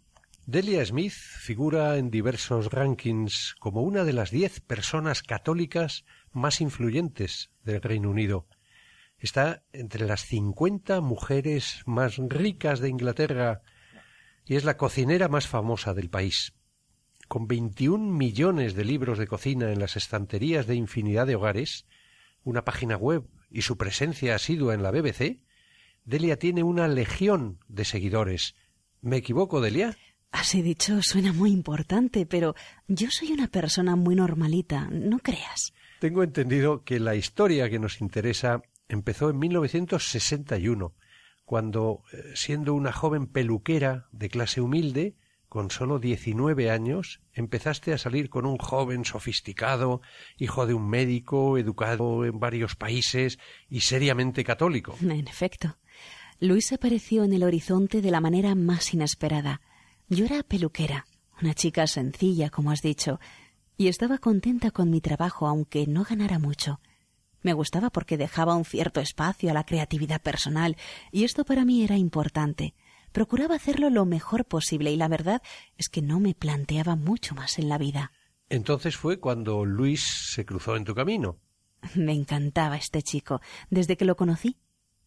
[0.47, 7.51] Delia Smith figura en diversos rankings como una de las diez personas católicas más influyentes
[7.63, 8.47] del Reino Unido.
[9.19, 13.61] Está entre las cincuenta mujeres más ricas de Inglaterra
[14.47, 16.55] y es la cocinera más famosa del país
[17.33, 21.87] con 21 millones de libros de cocina en las estanterías de infinidad de hogares,
[22.45, 25.41] una página web y su presencia asidua en la BBC,
[26.05, 28.55] Delia tiene una legión de seguidores.
[29.01, 29.97] ¿Me equivoco, Delia?
[30.31, 32.55] Así dicho, suena muy importante, pero
[32.87, 35.73] yo soy una persona muy normalita, no creas.
[36.01, 40.95] Tengo entendido que la historia que nos interesa empezó en 1961,
[41.47, 45.17] cuando, eh, siendo una joven peluquera de clase humilde,
[45.53, 50.01] con solo diecinueve años, empezaste a salir con un joven sofisticado,
[50.39, 53.39] hijo de un médico, educado en varios países
[53.69, 54.97] y seriamente católico.
[55.03, 55.77] En efecto.
[56.41, 59.61] Luis apareció en el horizonte de la manera más inesperada.
[60.09, 61.05] Yo era peluquera,
[61.43, 63.21] una chica sencilla, como has dicho,
[63.77, 66.81] y estaba contenta con mi trabajo, aunque no ganara mucho.
[67.43, 70.79] Me gustaba porque dejaba un cierto espacio a la creatividad personal,
[71.11, 72.73] y esto para mí era importante.
[73.13, 75.43] Procuraba hacerlo lo mejor posible y la verdad
[75.77, 78.13] es que no me planteaba mucho más en la vida.
[78.49, 81.39] Entonces fue cuando Luis se cruzó en tu camino.
[81.95, 84.57] Me encantaba este chico desde que lo conocí,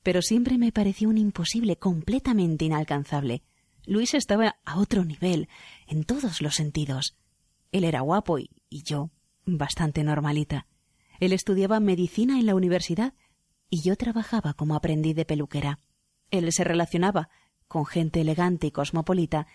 [0.03, 3.43] pero siempre me pareció un imposible completamente inalcanzable.
[3.85, 5.47] Luis estaba a otro nivel,
[5.87, 7.15] en todos los sentidos.
[7.71, 9.09] Él era guapo y, y yo
[9.45, 10.67] bastante normalita.
[11.19, 13.13] Él estudiaba medicina en la universidad
[13.69, 15.79] y yo trabajaba como aprendiz de peluquera.
[16.31, 17.29] Él se relacionaba
[17.67, 19.47] con gente elegante y cosmopolita,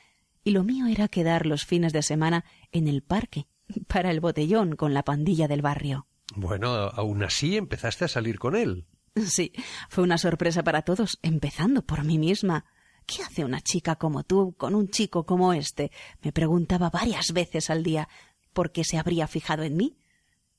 [0.43, 3.47] y lo mío era quedar los fines de semana en el parque,
[3.89, 6.07] para el botellón con la pandilla del barrio.
[6.35, 8.87] Bueno, aún así empezaste a salir con él.
[9.17, 9.53] Sí,
[9.89, 12.65] fue una sorpresa para todos, empezando por mí misma.
[13.07, 15.91] ¿Qué hace una chica como tú con un chico como este?
[16.23, 18.09] me preguntaba varias veces al día.
[18.53, 19.97] ¿Por qué se habría fijado en mí?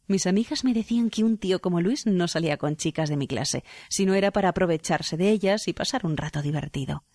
[0.08, 3.28] Mis amigas me decían que un tío como Luis no salía con chicas de mi
[3.28, 7.06] clase, sino era para aprovecharse de ellas y pasar un rato divertido.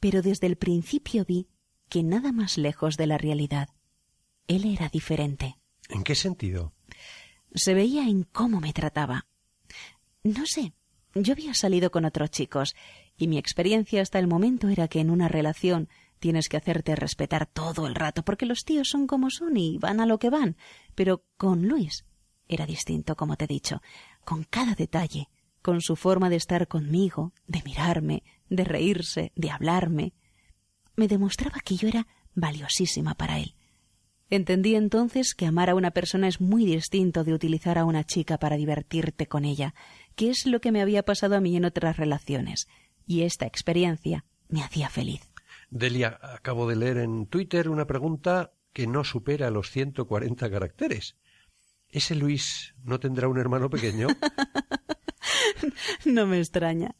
[0.00, 1.48] Pero desde el principio vi
[1.88, 3.68] que nada más lejos de la realidad.
[4.46, 5.56] Él era diferente.
[5.88, 6.72] ¿En qué sentido?
[7.54, 9.26] Se veía en cómo me trataba.
[10.22, 10.74] No sé,
[11.14, 12.76] yo había salido con otros chicos,
[13.16, 17.46] y mi experiencia hasta el momento era que en una relación tienes que hacerte respetar
[17.46, 20.56] todo el rato, porque los tíos son como son y van a lo que van.
[20.94, 22.04] Pero con Luis
[22.48, 23.82] era distinto, como te he dicho,
[24.24, 25.28] con cada detalle,
[25.62, 30.12] con su forma de estar conmigo, de mirarme, de reírse, de hablarme.
[30.96, 33.54] Me demostraba que yo era valiosísima para él.
[34.30, 38.38] Entendí entonces que amar a una persona es muy distinto de utilizar a una chica
[38.38, 39.74] para divertirte con ella,
[40.16, 42.68] que es lo que me había pasado a mí en otras relaciones,
[43.06, 45.22] y esta experiencia me hacía feliz.
[45.70, 51.16] Delia, acabo de leer en Twitter una pregunta que no supera los 140 caracteres.
[51.88, 54.08] ¿Ese Luis no tendrá un hermano pequeño?
[56.04, 56.94] no me extraña.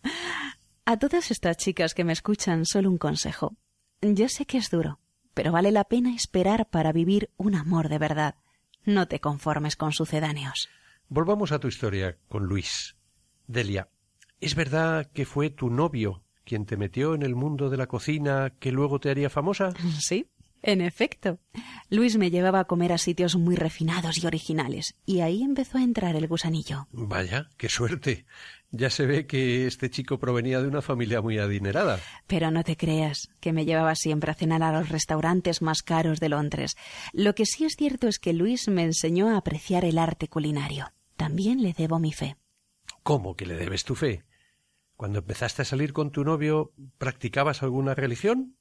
[0.90, 3.58] A todas estas chicas que me escuchan, solo un consejo.
[4.00, 5.00] Yo sé que es duro,
[5.34, 8.36] pero vale la pena esperar para vivir un amor de verdad.
[8.86, 10.70] No te conformes con sucedáneos.
[11.10, 12.96] Volvamos a tu historia con Luis.
[13.46, 13.90] Delia,
[14.40, 18.54] ¿es verdad que fue tu novio quien te metió en el mundo de la cocina
[18.58, 19.74] que luego te haría famosa?
[20.00, 20.30] Sí,
[20.62, 21.38] en efecto.
[21.90, 25.82] Luis me llevaba a comer a sitios muy refinados y originales, y ahí empezó a
[25.82, 26.88] entrar el gusanillo.
[26.92, 28.26] Vaya, qué suerte.
[28.70, 32.00] Ya se ve que este chico provenía de una familia muy adinerada.
[32.26, 36.20] Pero no te creas, que me llevaba siempre a cenar a los restaurantes más caros
[36.20, 36.76] de Londres.
[37.14, 40.92] Lo que sí es cierto es que Luis me enseñó a apreciar el arte culinario.
[41.16, 42.36] También le debo mi fe.
[43.02, 44.24] ¿Cómo que le debes tu fe?
[44.96, 48.56] Cuando empezaste a salir con tu novio, ¿practicabas alguna religión?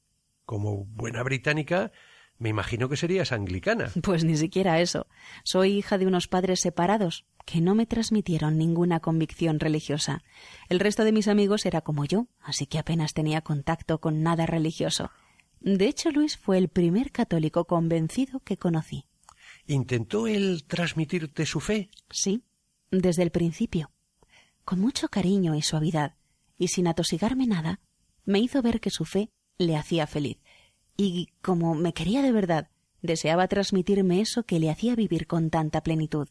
[0.46, 1.92] Como buena británica,
[2.38, 3.92] me imagino que serías anglicana.
[4.04, 5.08] Pues ni siquiera eso.
[5.44, 10.22] Soy hija de unos padres separados que no me transmitieron ninguna convicción religiosa.
[10.68, 14.46] El resto de mis amigos era como yo, así que apenas tenía contacto con nada
[14.46, 15.12] religioso.
[15.62, 19.06] De hecho, Luis fue el primer católico convencido que conocí.
[19.66, 21.90] ¿Intentó él transmitirte su fe?
[22.10, 22.44] Sí,
[22.92, 23.92] desde el principio.
[24.66, 26.16] Con mucho cariño y suavidad,
[26.58, 27.80] y sin atosigarme nada,
[28.26, 30.38] me hizo ver que su fe le hacía feliz.
[30.98, 32.70] Y como me quería de verdad,
[33.02, 36.28] deseaba transmitirme eso que le hacía vivir con tanta plenitud.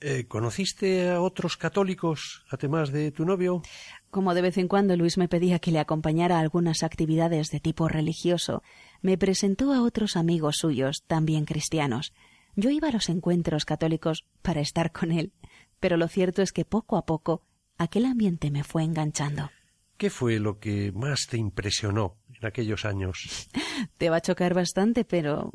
[0.00, 3.62] Eh, ¿Conociste a otros católicos, además de tu novio?
[4.10, 7.60] Como de vez en cuando Luis me pedía que le acompañara a algunas actividades de
[7.60, 8.62] tipo religioso,
[9.00, 12.12] me presentó a otros amigos suyos, también cristianos.
[12.56, 15.32] Yo iba a los encuentros católicos para estar con él,
[15.80, 17.42] pero lo cierto es que poco a poco
[17.78, 19.50] aquel ambiente me fue enganchando.
[19.96, 23.48] ¿Qué fue lo que más te impresionó en aquellos años?
[23.98, 25.52] Te va a chocar bastante, pero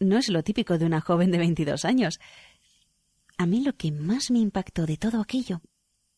[0.00, 2.20] no es lo típico de una joven de veintidós años.
[3.38, 5.62] A mí lo que más me impactó de todo aquello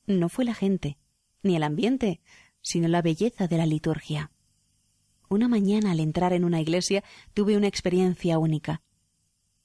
[0.07, 0.97] no fue la gente,
[1.43, 2.21] ni el ambiente,
[2.63, 4.33] sino la belleza de la liturgia.
[5.29, 7.05] Una mañana al entrar en una iglesia
[7.35, 8.83] tuve una experiencia única.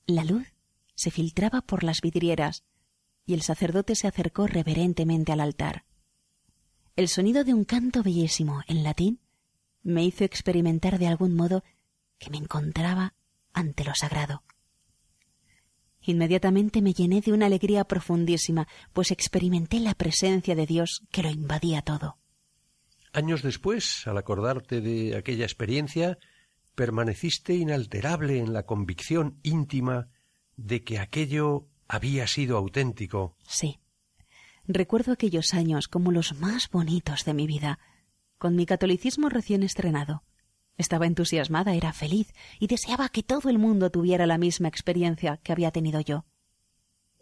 [0.06, 0.54] La luz
[0.96, 2.66] se filtraba por las vidrieras
[3.26, 5.86] y el sacerdote se acercó reverentemente al altar.
[6.98, 9.20] El sonido de un canto bellísimo en latín
[9.82, 11.64] me hizo experimentar de algún modo
[12.20, 13.16] que me encontraba
[13.54, 14.44] ante lo sagrado.
[16.06, 21.30] Inmediatamente me llené de una alegría profundísima, pues experimenté la presencia de Dios que lo
[21.30, 22.18] invadía todo.
[23.12, 26.18] Años después, al acordarte de aquella experiencia,
[26.76, 30.10] permaneciste inalterable en la convicción íntima
[30.58, 33.36] de que aquello había sido auténtico.
[33.48, 33.80] Sí.
[34.68, 37.80] Recuerdo aquellos años como los más bonitos de mi vida,
[38.38, 40.24] con mi catolicismo recién estrenado,
[40.78, 45.52] estaba entusiasmada, era feliz y deseaba que todo el mundo tuviera la misma experiencia que
[45.52, 46.26] había tenido yo.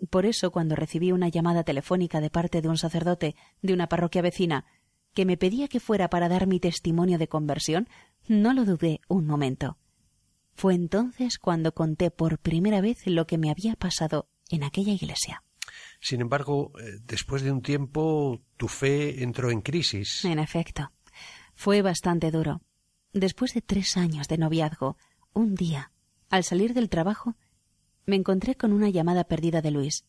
[0.09, 4.21] Por eso, cuando recibí una llamada telefónica de parte de un sacerdote de una parroquia
[4.21, 4.65] vecina
[5.13, 7.87] que me pedía que fuera para dar mi testimonio de conversión,
[8.27, 9.77] no lo dudé un momento.
[10.55, 15.43] Fue entonces cuando conté por primera vez lo que me había pasado en aquella iglesia.
[15.99, 20.25] Sin embargo, eh, después de un tiempo, tu fe entró en crisis.
[20.25, 20.91] En efecto.
[21.55, 22.61] Fue bastante duro.
[23.13, 24.97] Después de tres años de noviazgo,
[25.34, 25.91] un día,
[26.30, 27.36] al salir del trabajo,
[28.08, 30.06] me encontré con una llamada perdida de Luis.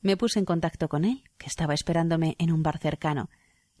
[0.00, 3.30] Me puse en contacto con él, que estaba esperándome en un bar cercano.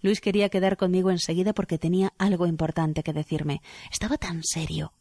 [0.00, 3.62] Luis quería quedar conmigo enseguida porque tenía algo importante que decirme.
[3.90, 4.92] Estaba tan serio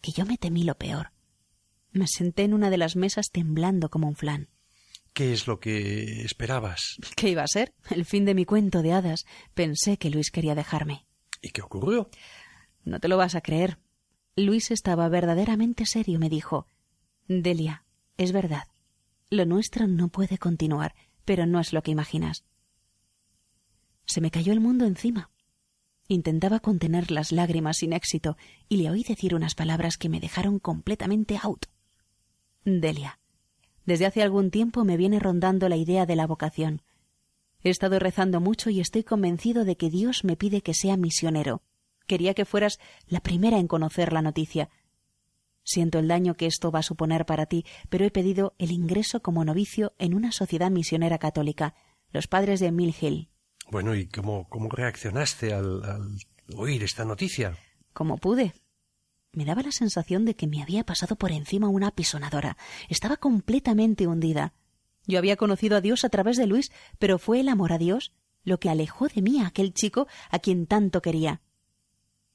[0.00, 1.12] que yo me temí lo peor.
[1.92, 4.48] Me senté en una de las mesas temblando como un flan.
[5.12, 6.96] ¿Qué es lo que esperabas?
[7.16, 7.74] ¿Qué iba a ser?
[7.90, 9.26] El fin de mi cuento de hadas.
[9.54, 11.06] Pensé que Luis quería dejarme.
[11.40, 12.10] ¿Y qué ocurrió?
[12.84, 13.78] No te lo vas a creer.
[14.36, 16.18] Luis estaba verdaderamente serio.
[16.18, 16.66] Me dijo
[17.28, 17.84] Delia,
[18.16, 18.68] es verdad.
[19.30, 22.44] Lo nuestro no puede continuar, pero no es lo que imaginas.
[24.06, 25.30] Se me cayó el mundo encima.
[26.06, 28.36] Intentaba contener las lágrimas sin éxito
[28.68, 31.66] y le oí decir unas palabras que me dejaron completamente out.
[32.64, 33.18] Delia,
[33.86, 36.82] desde hace algún tiempo me viene rondando la idea de la vocación.
[37.62, 41.62] He estado rezando mucho y estoy convencido de que Dios me pide que sea misionero.
[42.06, 44.70] Quería que fueras la primera en conocer la noticia.
[45.62, 49.22] Siento el daño que esto va a suponer para ti, pero he pedido el ingreso
[49.22, 51.74] como novicio en una sociedad misionera católica,
[52.10, 53.30] los padres de Mill Hill.
[53.70, 56.18] Bueno, ¿y cómo, cómo reaccionaste al, al
[56.54, 57.56] oír esta noticia?
[57.94, 58.52] Como pude.
[59.32, 62.58] Me daba la sensación de que me había pasado por encima una apisonadora.
[62.88, 64.52] Estaba completamente hundida.
[65.06, 68.12] Yo había conocido a Dios a través de Luis, pero fue el amor a Dios
[68.44, 71.40] lo que alejó de mí a aquel chico a quien tanto quería.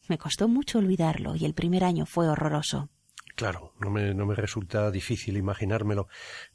[0.09, 2.89] Me costó mucho olvidarlo y el primer año fue horroroso.
[3.35, 6.07] Claro, no me, no me resulta difícil imaginármelo.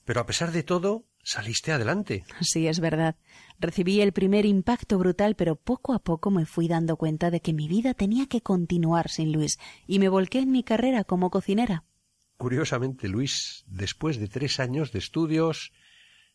[0.04, 2.24] Pero a pesar de todo, saliste adelante.
[2.40, 3.16] Sí, es verdad.
[3.58, 7.54] Recibí el primer impacto brutal, pero poco a poco me fui dando cuenta de que
[7.54, 11.84] mi vida tenía que continuar sin Luis, y me volqué en mi carrera como cocinera.
[12.36, 15.72] Curiosamente, Luis, después de tres años de estudios,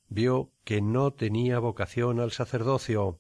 [0.08, 3.20] vio que no tenía vocación al sacerdocio.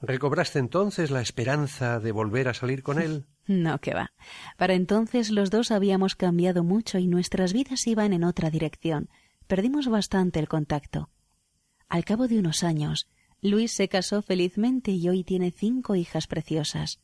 [0.00, 3.26] ¿Recobraste entonces la esperanza de volver a salir con él?
[3.48, 4.12] No, que va.
[4.58, 9.08] Para entonces los dos habíamos cambiado mucho y nuestras vidas iban en otra dirección.
[9.46, 11.08] Perdimos bastante el contacto.
[11.88, 13.08] Al cabo de unos años,
[13.40, 17.00] Luis se casó felizmente y hoy tiene cinco hijas preciosas.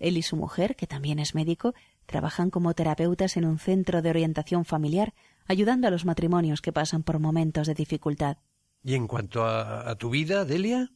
[0.00, 1.74] Él y su mujer, que también es médico,
[2.06, 5.14] trabajan como terapeutas en un centro de orientación familiar,
[5.46, 8.38] ayudando a los matrimonios que pasan por momentos de dificultad.
[8.82, 10.90] ¿Y en cuanto a, a tu vida, Delia?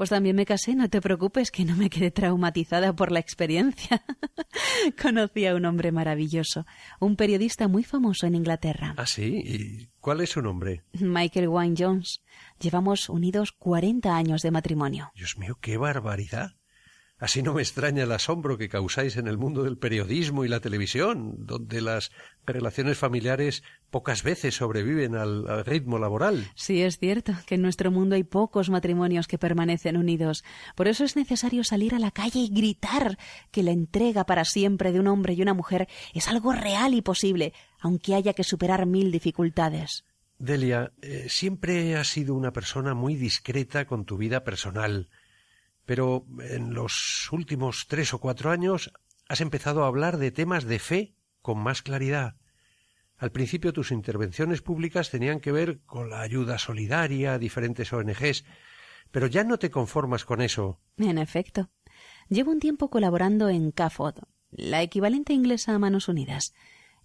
[0.00, 4.02] Pues también me casé, no te preocupes, que no me quedé traumatizada por la experiencia.
[5.02, 6.64] Conocí a un hombre maravilloso,
[7.00, 8.94] un periodista muy famoso en Inglaterra.
[8.96, 9.42] ¿Ah, sí?
[9.44, 10.84] ¿Y cuál es su nombre?
[10.94, 12.22] Michael Wynne Jones.
[12.58, 15.12] Llevamos unidos cuarenta años de matrimonio.
[15.14, 16.52] Dios mío, qué barbaridad.
[17.18, 20.60] Así no me extraña el asombro que causáis en el mundo del periodismo y la
[20.60, 22.10] televisión, donde las
[22.52, 26.50] relaciones familiares pocas veces sobreviven al, al, ritmo laboral.
[26.54, 30.44] Sí, es cierto que en nuestro mundo hay pocos matrimonios que permanecen unidos.
[30.76, 33.18] Por eso es necesario salir a la calle y gritar
[33.50, 37.02] que la entrega para siempre de un hombre y una mujer es algo real y
[37.02, 40.04] posible, aunque haya que superar mil dificultades.
[40.38, 45.08] Delia, eh, siempre has sido una persona muy discreta con tu vida personal
[45.90, 48.92] pero en los últimos tres o cuatro años
[49.28, 52.36] has empezado a hablar de temas de fe con más claridad.
[53.20, 58.46] Al principio tus intervenciones públicas tenían que ver con la ayuda solidaria a diferentes ONGs,
[59.10, 60.80] pero ya no te conformas con eso.
[60.96, 61.68] En efecto.
[62.30, 66.54] Llevo un tiempo colaborando en CAFOD, la equivalente inglesa a Manos Unidas,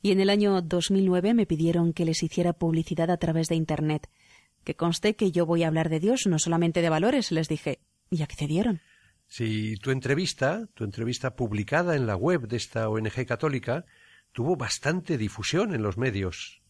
[0.01, 4.09] y en el año 2009 me pidieron que les hiciera publicidad a través de Internet.
[4.63, 7.79] Que conste que yo voy a hablar de Dios, no solamente de valores, les dije
[8.09, 8.79] y accedieron.
[9.27, 13.85] Si tu entrevista, tu entrevista publicada en la web de esta ONG católica,
[14.35, 16.61] tuvo bastante difusión en los medios.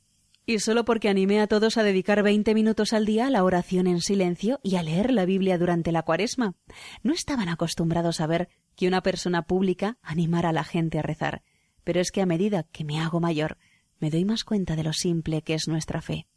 [0.45, 3.87] Y solo porque animé a todos a dedicar veinte minutos al día a la oración
[3.87, 6.53] en silencio y a leer la Biblia durante la cuaresma.
[7.01, 11.41] No estaban acostumbrados a ver que una persona pública animara a la gente a rezar.
[11.83, 13.57] Pero es que a medida que me hago mayor,
[13.99, 16.27] me doy más cuenta de lo simple que es nuestra fe.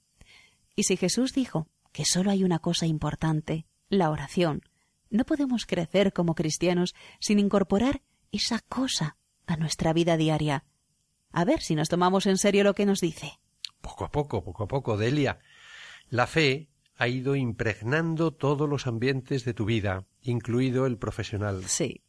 [0.76, 4.62] Y si Jesús dijo que solo hay una cosa importante, la oración,
[5.10, 8.00] no podemos crecer como cristianos sin incorporar
[8.32, 10.64] esa cosa a nuestra vida diaria.
[11.32, 13.38] A ver si nos tomamos en serio lo que nos dice.
[13.80, 15.38] Poco a poco, poco a poco, Delia.
[16.10, 21.64] La fe ha ido impregnando todos los ambientes de tu vida, incluido el profesional.
[21.66, 22.02] Sí.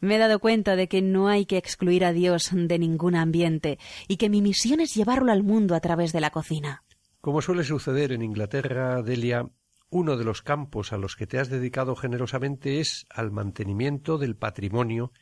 [0.00, 3.78] Me he dado cuenta de que no hay que excluir a Dios de ningún ambiente
[4.08, 6.82] y que mi misión es llevarlo al mundo a través de la cocina.
[7.20, 9.48] Como suele suceder en Inglaterra, Delia,
[9.88, 14.34] uno de los campos a los que te has dedicado generosamente es al mantenimiento del
[14.34, 15.12] patrimonio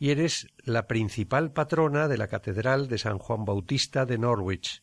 [0.00, 4.82] y eres la principal patrona de la Catedral de San Juan Bautista de Norwich.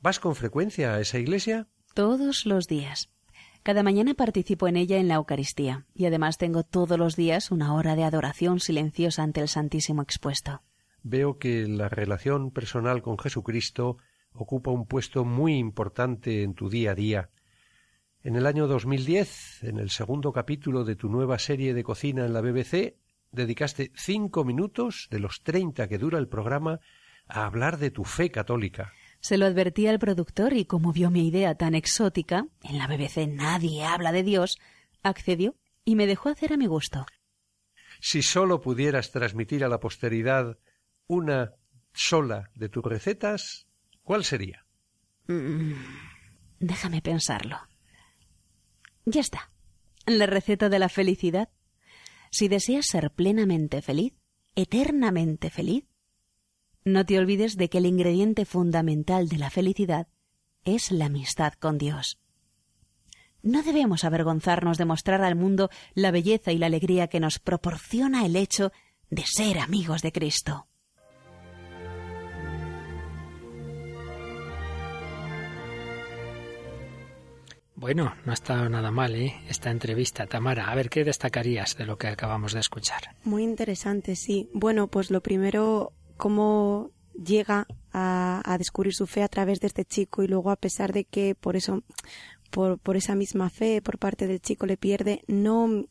[0.00, 1.68] ¿Vas con frecuencia a esa iglesia?
[1.94, 3.10] Todos los días.
[3.62, 7.74] Cada mañana participo en ella en la Eucaristía y además tengo todos los días una
[7.74, 10.62] hora de adoración silenciosa ante el Santísimo expuesto.
[11.04, 13.98] Veo que la relación personal con Jesucristo
[14.32, 17.30] ocupa un puesto muy importante en tu día a día
[18.24, 22.32] en el año 2010, en el segundo capítulo de tu nueva serie de cocina en
[22.32, 22.96] la BBC,
[23.34, 26.80] dedicaste cinco minutos de los treinta que dura el programa
[27.26, 28.92] a hablar de tu fe católica.
[29.20, 33.26] Se lo advertí al productor y como vio mi idea tan exótica, en la BBC
[33.28, 34.58] nadie habla de Dios,
[35.02, 37.06] accedió y me dejó hacer a mi gusto.
[38.00, 40.58] Si sólo pudieras transmitir a la posteridad
[41.06, 41.52] una
[41.94, 43.66] sola de tus recetas,
[44.02, 44.66] ¿cuál sería?
[45.26, 45.72] Mm,
[46.60, 47.58] déjame pensarlo.
[49.06, 49.50] Ya está.
[50.06, 51.48] La receta de la felicidad.
[52.34, 54.12] Si deseas ser plenamente feliz,
[54.56, 55.84] eternamente feliz,
[56.84, 60.08] no te olvides de que el ingrediente fundamental de la felicidad
[60.64, 62.18] es la amistad con Dios.
[63.44, 68.26] No debemos avergonzarnos de mostrar al mundo la belleza y la alegría que nos proporciona
[68.26, 68.72] el hecho
[69.10, 70.66] de ser amigos de Cristo.
[77.84, 79.34] Bueno, no ha estado nada mal, ¿eh?
[79.46, 80.70] Esta entrevista, Tamara.
[80.70, 83.14] A ver, ¿qué destacarías de lo que acabamos de escuchar?
[83.24, 84.48] Muy interesante, sí.
[84.54, 90.22] Bueno, pues lo primero, cómo llega a, descubrir su fe a través de este chico
[90.22, 91.82] y luego a pesar de que por eso,
[92.50, 95.84] por, por esa misma fe por parte del chico le pierde, no,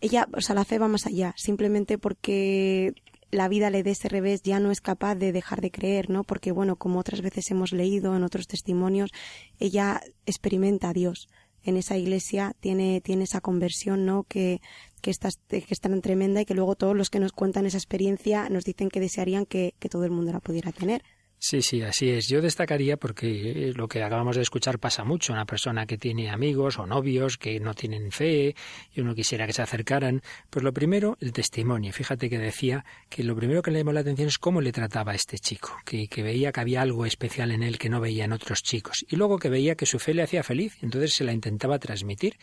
[0.00, 2.94] ella, o sea, la fe va más allá, simplemente porque
[3.30, 6.24] la vida le dé ese revés, ya no es capaz de dejar de creer, ¿no?
[6.24, 9.10] Porque, bueno, como otras veces hemos leído en otros testimonios,
[9.58, 11.28] ella experimenta a Dios.
[11.62, 14.24] En esa iglesia tiene, tiene esa conversión, ¿no?
[14.24, 14.60] Que,
[15.02, 17.76] que, está, que es tan tremenda y que luego todos los que nos cuentan esa
[17.78, 21.02] experiencia nos dicen que desearían que, que todo el mundo la pudiera tener.
[21.40, 22.26] Sí, sí, así es.
[22.28, 25.32] Yo destacaría porque lo que acabamos de escuchar pasa mucho.
[25.32, 28.56] Una persona que tiene amigos o novios que no tienen fe
[28.92, 30.20] y uno quisiera que se acercaran.
[30.50, 31.92] Pues lo primero, el testimonio.
[31.92, 35.12] Fíjate que decía que lo primero que le llamó la atención es cómo le trataba
[35.12, 38.24] a este chico, que, que veía que había algo especial en él que no veía
[38.24, 39.06] en otros chicos.
[39.08, 42.36] Y luego que veía que su fe le hacía feliz, entonces se la intentaba transmitir.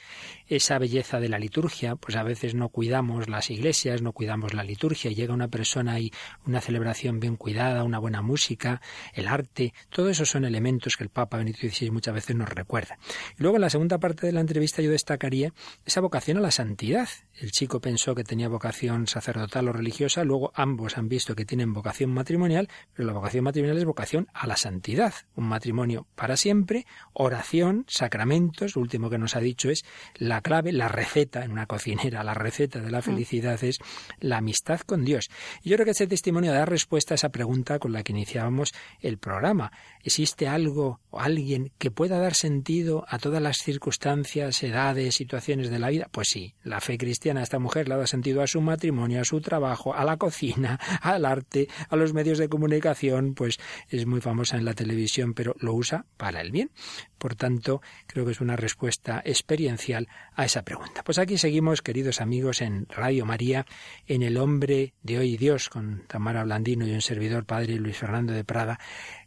[0.47, 4.63] Esa belleza de la liturgia, pues a veces no cuidamos las iglesias, no cuidamos la
[4.63, 6.13] liturgia, llega una persona y
[6.45, 8.81] una celebración bien cuidada, una buena música,
[9.13, 12.97] el arte, todo eso son elementos que el Papa Benito XVI muchas veces nos recuerda.
[13.37, 15.53] Y luego en la segunda parte de la entrevista yo destacaría
[15.85, 17.09] esa vocación a la santidad.
[17.33, 21.73] El chico pensó que tenía vocación sacerdotal o religiosa, luego ambos han visto que tienen
[21.73, 25.13] vocación matrimonial, pero la vocación matrimonial es vocación a la santidad.
[25.35, 29.83] Un matrimonio para siempre, oración, sacramentos, lo último que nos ha dicho es
[30.15, 33.03] la clave, la receta en una cocinera, la receta de la mm.
[33.03, 33.79] felicidad es
[34.19, 35.29] la amistad con Dios.
[35.61, 38.73] Y yo creo que ese testimonio da respuesta a esa pregunta con la que iniciábamos
[39.01, 39.71] el programa.
[40.03, 45.79] ¿Existe algo o alguien que pueda dar sentido a todas las circunstancias, edades, situaciones de
[45.79, 46.07] la vida?
[46.11, 49.25] Pues sí, la fe cristiana a esta mujer le dado sentido a su matrimonio, a
[49.25, 53.59] su trabajo, a la cocina, al arte, a los medios de comunicación, pues
[53.89, 56.71] es muy famosa en la televisión, pero lo usa para el bien.
[57.17, 61.03] Por tanto, creo que es una respuesta experiencial a esa pregunta.
[61.03, 63.65] Pues aquí seguimos, queridos amigos, en Radio María,
[64.07, 68.33] en El Hombre de Hoy Dios, con Tamara Blandino y un servidor, Padre Luis Fernando
[68.33, 68.79] de Prada,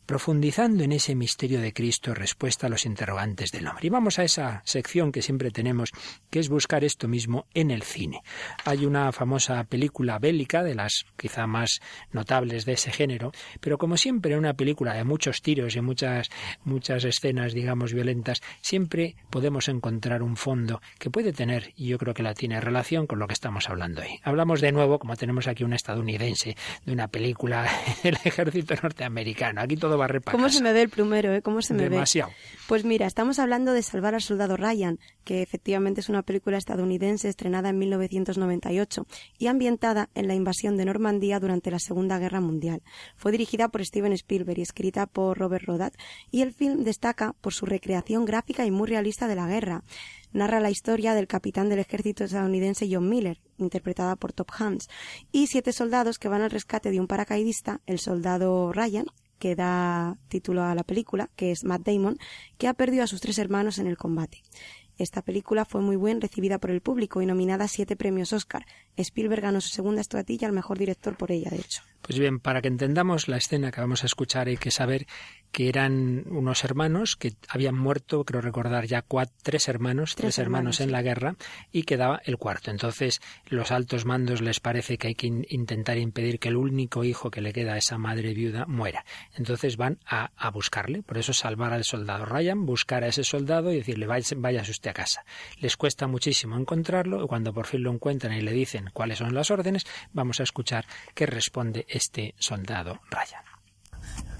[0.09, 3.89] profundizando en ese misterio de Cristo, respuesta a los interrogantes del hombre.
[3.89, 5.93] Y vamos a esa sección que siempre tenemos,
[6.31, 8.23] que es buscar esto mismo en el cine.
[8.65, 13.99] Hay una famosa película bélica, de las quizá más notables de ese género, pero como
[13.99, 16.31] siempre en una película de muchos tiros y muchas,
[16.65, 22.15] muchas escenas, digamos, violentas, siempre podemos encontrar un fondo que puede tener, y yo creo
[22.15, 24.21] que la tiene relación con lo que estamos hablando hoy.
[24.23, 26.57] Hablamos de nuevo, como tenemos aquí un estadounidense,
[26.87, 27.71] de una película
[28.03, 29.61] del ejército norteamericano.
[29.61, 29.98] Aquí todo
[30.33, 31.43] ¿Cómo se me ve el plumero, eh?
[31.43, 32.31] ¿Cómo se me Demasiado.
[32.67, 37.29] Pues mira, estamos hablando de Salvar al Soldado Ryan, que efectivamente es una película estadounidense
[37.29, 39.07] estrenada en 1998
[39.39, 42.83] y ambientada en la invasión de Normandía durante la Segunda Guerra Mundial.
[43.17, 45.95] Fue dirigida por Steven Spielberg y escrita por Robert Rodat,
[46.31, 49.83] y el film destaca por su recreación gráfica y muy realista de la guerra
[50.33, 54.89] narra la historia del capitán del ejército estadounidense John Miller, interpretada por Top Hans,
[55.33, 59.07] y siete soldados que van al rescate de un paracaidista, el soldado Ryan,
[59.39, 62.18] que da título a la película, que es Matt Damon,
[62.59, 64.43] que ha perdido a sus tres hermanos en el combate.
[64.99, 68.66] Esta película fue muy bien recibida por el público y nominada a siete premios Oscar.
[68.97, 71.82] Spielberg ganó su segunda estratilla al mejor director por ella, de hecho.
[72.03, 75.07] Pues bien, para que entendamos la escena que vamos a escuchar hay que saber
[75.53, 80.81] que eran unos hermanos que habían muerto, creo recordar ya cuatro, tres hermanos, tres, hermanos,
[80.81, 81.37] en la guerra
[81.73, 82.71] y quedaba el cuarto.
[82.71, 87.31] Entonces los altos mandos les parece que hay que intentar impedir que el único hijo
[87.31, 89.05] que le queda a esa madre viuda muera.
[89.37, 93.77] Entonces van a, buscarle, por eso salvar al soldado Ryan, buscar a ese soldado y
[93.77, 95.25] decirle váyase usted a casa.
[95.59, 99.35] Les cuesta muchísimo encontrarlo y cuando por fin lo encuentran y le dicen cuáles son
[99.35, 103.48] las órdenes, vamos a escuchar qué responde este soldado Ryan.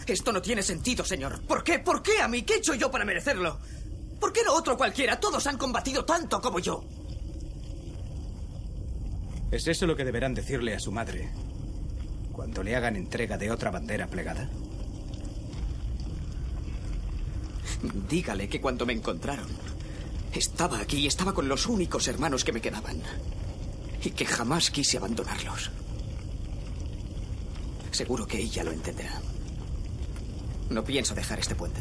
[0.09, 1.43] Esto no tiene sentido, señor.
[1.43, 1.81] ¿Por qué?
[1.81, 2.43] ¿Por qué a mí?
[2.43, 3.59] ¿Qué he hecho yo para merecerlo?
[4.19, 5.21] ¿Por qué no otro cualquiera?
[5.21, 6.83] Todos han combatido tanto como yo.
[9.51, 11.31] ¿Es eso lo que deberán decirle a su madre
[12.33, 14.49] cuando le hagan entrega de otra bandera plegada?
[18.09, 19.49] Dígale que cuando me encontraron,
[20.33, 23.03] estaba aquí y estaba con los únicos hermanos que me quedaban.
[24.03, 25.71] Y que jamás quise abandonarlos.
[27.91, 29.21] Seguro que ella lo entenderá.
[30.71, 31.81] No pienso dejar este puente.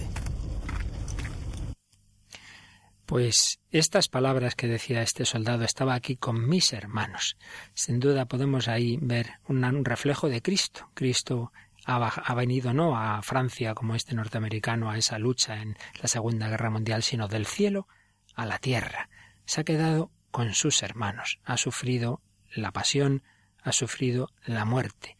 [3.07, 7.37] Pues estas palabras que decía este soldado estaba aquí con mis hermanos.
[7.73, 10.89] Sin duda podemos ahí ver un, reflejo de Cristo.
[10.93, 11.53] Cristo
[11.85, 16.69] ha, venido no a Francia como este norteamericano a esa lucha en la Segunda Guerra
[16.69, 17.87] Mundial, sino del cielo
[18.35, 19.09] a la tierra.
[19.45, 21.39] Se ha quedado con sus hermanos.
[21.45, 22.21] Ha sufrido
[22.53, 23.23] la pasión,
[23.63, 25.15] ha sufrido la muerte.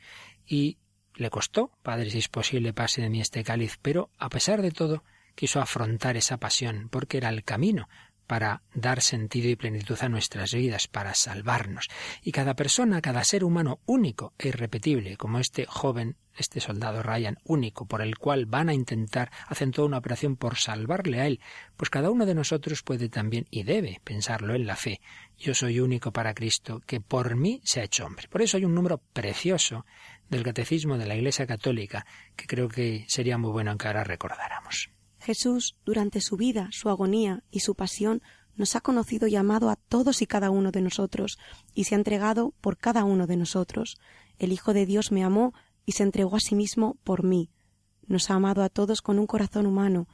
[0.45, 0.77] Y
[1.17, 4.71] le costó, Padre, si es posible, pase de mí este cáliz, pero a pesar de
[4.71, 5.03] todo,
[5.35, 7.87] quiso afrontar esa pasión, porque era el camino
[8.27, 11.87] para dar sentido y plenitud a nuestras vidas, para salvarnos.
[12.21, 17.37] Y cada persona, cada ser humano único e irrepetible, como este joven, este soldado Ryan,
[17.45, 21.39] único, por el cual van a intentar, hacen toda una operación por salvarle a él,
[21.77, 24.99] pues cada uno de nosotros puede también y debe pensarlo en la fe.
[25.37, 28.27] Yo soy único para Cristo, que por mí se ha hecho hombre.
[28.27, 29.85] Por eso hay un número precioso
[30.29, 32.05] del Catecismo de la Iglesia Católica,
[32.35, 34.89] que creo que sería muy bueno que ahora recordáramos.
[35.19, 38.21] Jesús, durante su vida, su agonía y su pasión,
[38.55, 41.37] nos ha conocido y amado a todos y cada uno de nosotros,
[41.73, 43.97] y se ha entregado por cada uno de nosotros.
[44.39, 45.53] El Hijo de Dios me amó
[45.85, 47.49] y se entregó a sí mismo por mí.
[48.07, 50.07] Nos ha amado a todos con un corazón humano.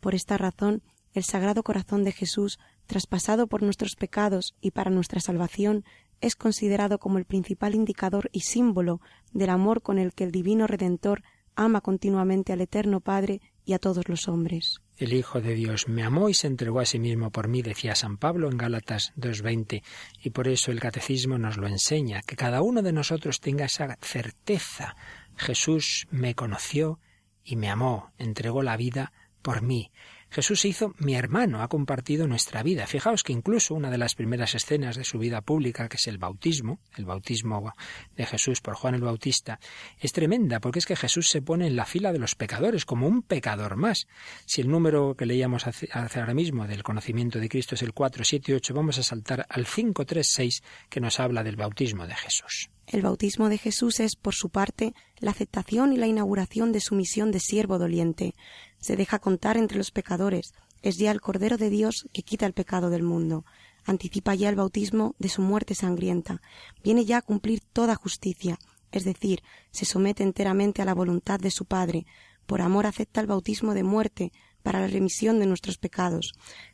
[0.00, 5.20] Por esta razón, el Sagrado Corazón de Jesús, traspasado por nuestros pecados y para nuestra
[5.20, 5.84] salvación,
[6.20, 9.00] es considerado como el principal indicador y símbolo
[9.32, 11.22] del amor con el que el Divino Redentor
[11.56, 14.80] ama continuamente al Eterno Padre y a todos los hombres.
[14.96, 17.94] El Hijo de Dios me amó y se entregó a sí mismo por mí, decía
[17.94, 19.82] San Pablo en Gálatas 2.20,
[20.22, 23.96] y por eso el Catecismo nos lo enseña, que cada uno de nosotros tenga esa
[24.00, 24.96] certeza.
[25.36, 26.98] Jesús me conoció
[27.44, 29.90] y me amó, entregó la vida por mí.
[30.30, 32.86] Jesús se hizo mi hermano, ha compartido nuestra vida.
[32.86, 36.18] Fijaos que incluso una de las primeras escenas de su vida pública, que es el
[36.18, 37.74] bautismo, el bautismo
[38.16, 39.58] de Jesús por Juan el Bautista,
[39.98, 43.08] es tremenda, porque es que Jesús se pone en la fila de los pecadores, como
[43.08, 44.06] un pecador más.
[44.46, 48.72] Si el número que leíamos hace, ahora mismo del conocimiento de Cristo es el 478,
[48.72, 52.70] vamos a saltar al 536, que nos habla del bautismo de Jesús.
[52.86, 56.96] El bautismo de Jesús es, por su parte, la aceptación y la inauguración de su
[56.96, 58.34] misión de siervo doliente.
[58.80, 60.54] Se deja contar entre los pecadores.
[60.82, 63.44] Es ya el Cordero de Dios que quita el pecado del mundo.
[63.84, 66.40] Anticipa ya el bautismo de su muerte sangrienta.
[66.82, 68.58] Viene ya a cumplir toda justicia,
[68.92, 72.06] es decir, se somete enteramente a la voluntad de su Padre.
[72.46, 76.32] Por amor acepta el bautismo de muerte para la remisión de nuestros pecados.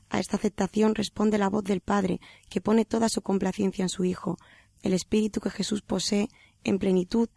[0.09, 4.04] A esta aceptación responde la voz del Padre, que pone toda su complacencia en su
[4.04, 4.38] Hijo.
[4.82, 6.28] El espíritu que Jesús posee
[6.64, 7.28] en plenitud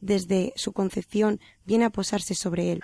[0.00, 2.82] desde su concepción viene a posarse sobre él.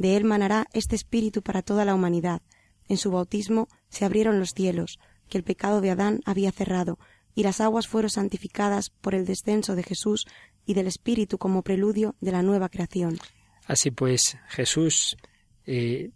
[0.00, 2.40] De él manará este espíritu para toda la humanidad.
[2.88, 4.98] En su bautismo se abrieron los cielos,
[5.28, 6.98] que el pecado de Adán había cerrado,
[7.34, 10.26] y las aguas fueron santificadas por el descenso de Jesús
[10.64, 13.18] y del Espíritu como preludio de la nueva creación.
[13.66, 15.18] Así pues, Jesús
[15.66, 16.12] eh,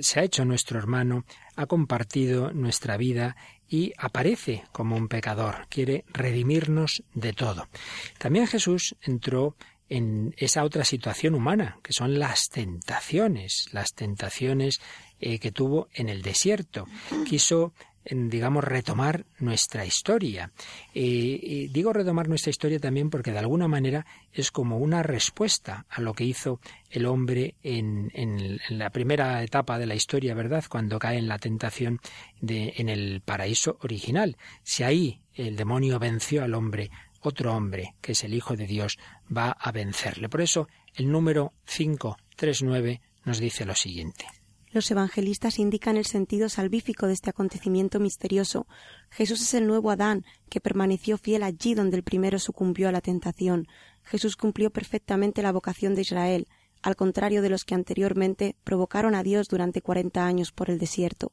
[0.00, 3.36] se ha hecho nuestro hermano, ha compartido nuestra vida
[3.68, 7.68] y aparece como un pecador, quiere redimirnos de todo.
[8.16, 9.54] También Jesús entró
[9.88, 14.80] en esa otra situación humana, que son las tentaciones, las tentaciones
[15.20, 16.86] eh, que tuvo en el desierto.
[17.26, 17.72] Quiso
[18.10, 20.50] digamos, retomar nuestra historia.
[20.94, 26.00] y digo retomar nuestra historia también porque de alguna manera es como una respuesta a
[26.00, 26.60] lo que hizo
[26.90, 30.64] el hombre en, en, la primera etapa de la historia, ¿verdad?
[30.68, 32.00] Cuando cae en la tentación
[32.40, 34.36] de, en el paraíso original.
[34.62, 38.98] Si ahí el demonio venció al hombre, otro hombre, que es el Hijo de Dios,
[39.34, 40.28] va a vencerle.
[40.28, 44.26] Por eso el número 539 nos dice lo siguiente.
[44.70, 48.66] Los evangelistas indican el sentido salvífico de este acontecimiento misterioso.
[49.10, 53.00] Jesús es el nuevo Adán, que permaneció fiel allí donde el primero sucumbió a la
[53.00, 53.66] tentación.
[54.04, 56.48] Jesús cumplió perfectamente la vocación de Israel,
[56.82, 61.32] al contrario de los que anteriormente provocaron a Dios durante cuarenta años por el desierto.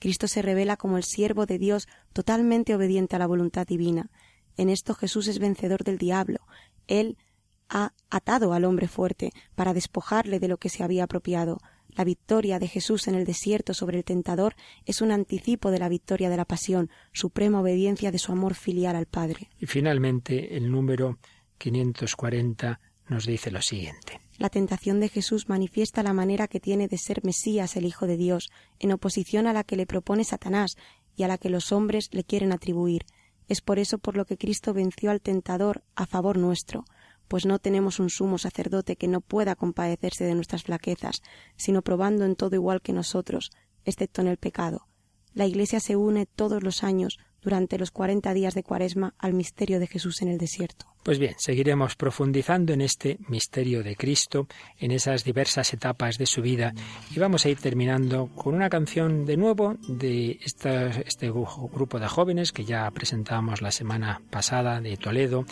[0.00, 4.10] Cristo se revela como el siervo de Dios totalmente obediente a la voluntad divina.
[4.56, 6.40] En esto Jesús es vencedor del diablo.
[6.86, 7.16] Él
[7.68, 11.58] ha atado al hombre fuerte para despojarle de lo que se había apropiado.
[11.88, 14.54] La victoria de Jesús en el desierto sobre el tentador
[14.86, 18.96] es un anticipo de la victoria de la pasión, suprema obediencia de su amor filial
[18.96, 19.50] al Padre.
[19.58, 21.18] Y finalmente el número
[21.58, 24.20] 540 nos dice lo siguiente.
[24.38, 28.16] La tentación de Jesús manifiesta la manera que tiene de ser Mesías el Hijo de
[28.16, 30.76] Dios, en oposición a la que le propone Satanás
[31.14, 33.04] y a la que los hombres le quieren atribuir.
[33.48, 36.84] Es por eso por lo que Cristo venció al tentador a favor nuestro,
[37.28, 41.22] pues no tenemos un sumo sacerdote que no pueda compadecerse de nuestras flaquezas,
[41.56, 43.50] sino probando en todo igual que nosotros,
[43.84, 44.86] excepto en el pecado.
[45.34, 49.80] La Iglesia se une todos los años durante los cuarenta días de Cuaresma al misterio
[49.80, 50.86] de Jesús en el desierto.
[51.02, 54.46] Pues bien, seguiremos profundizando en este misterio de Cristo,
[54.78, 56.72] en esas diversas etapas de su vida,
[57.14, 62.52] y vamos a ir terminando con una canción de nuevo de este grupo de jóvenes
[62.52, 65.44] que ya presentamos la semana pasada de Toledo,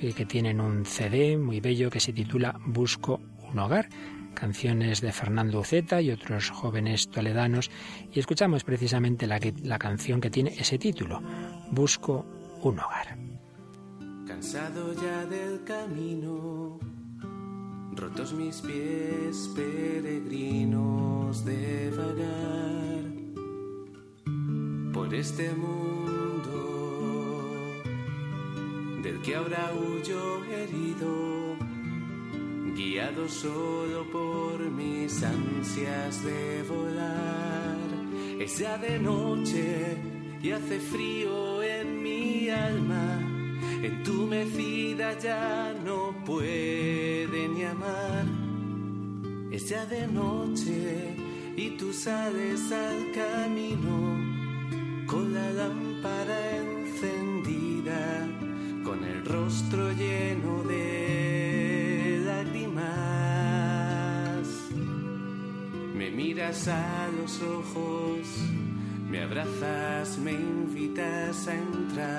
[0.00, 3.20] eh, que tienen un CD muy bello que se titula Busco
[3.52, 3.88] un hogar
[4.34, 7.70] canciones de Fernando Uceta y otros jóvenes toledanos
[8.12, 11.22] y escuchamos precisamente la, la canción que tiene ese título,
[11.70, 12.26] Busco
[12.62, 13.16] un hogar.
[14.26, 16.78] Cansado ya del camino,
[17.94, 23.20] rotos mis pies peregrinos de vagar
[24.92, 25.90] por este mundo
[29.02, 31.69] del que ahora huyo herido
[32.74, 37.76] guiado solo por mis ansias de volar.
[38.38, 39.96] Es ya de noche
[40.42, 43.20] y hace frío en mi alma,
[43.82, 48.24] entumecida ya no puede ni amar.
[49.50, 51.14] Es ya de noche
[51.56, 54.30] y tú sales al camino
[55.06, 58.28] con la lámpara encendida,
[58.84, 61.09] con el rostro lleno de
[66.22, 68.26] miras a los ojos,
[69.08, 72.10] me abrazas, me invitas a entrar.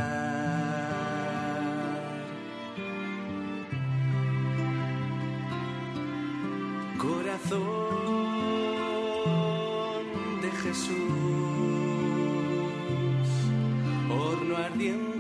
[6.98, 7.62] Corazón
[10.42, 10.98] de Jesús,
[14.10, 15.11] horno ardiente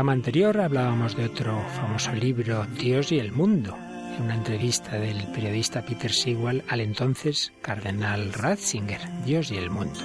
[0.00, 3.76] programa anterior hablábamos de otro famoso libro, Dios y el mundo
[4.18, 10.00] una entrevista del periodista Peter Sewell al entonces cardenal Ratzinger, Dios y el mundo.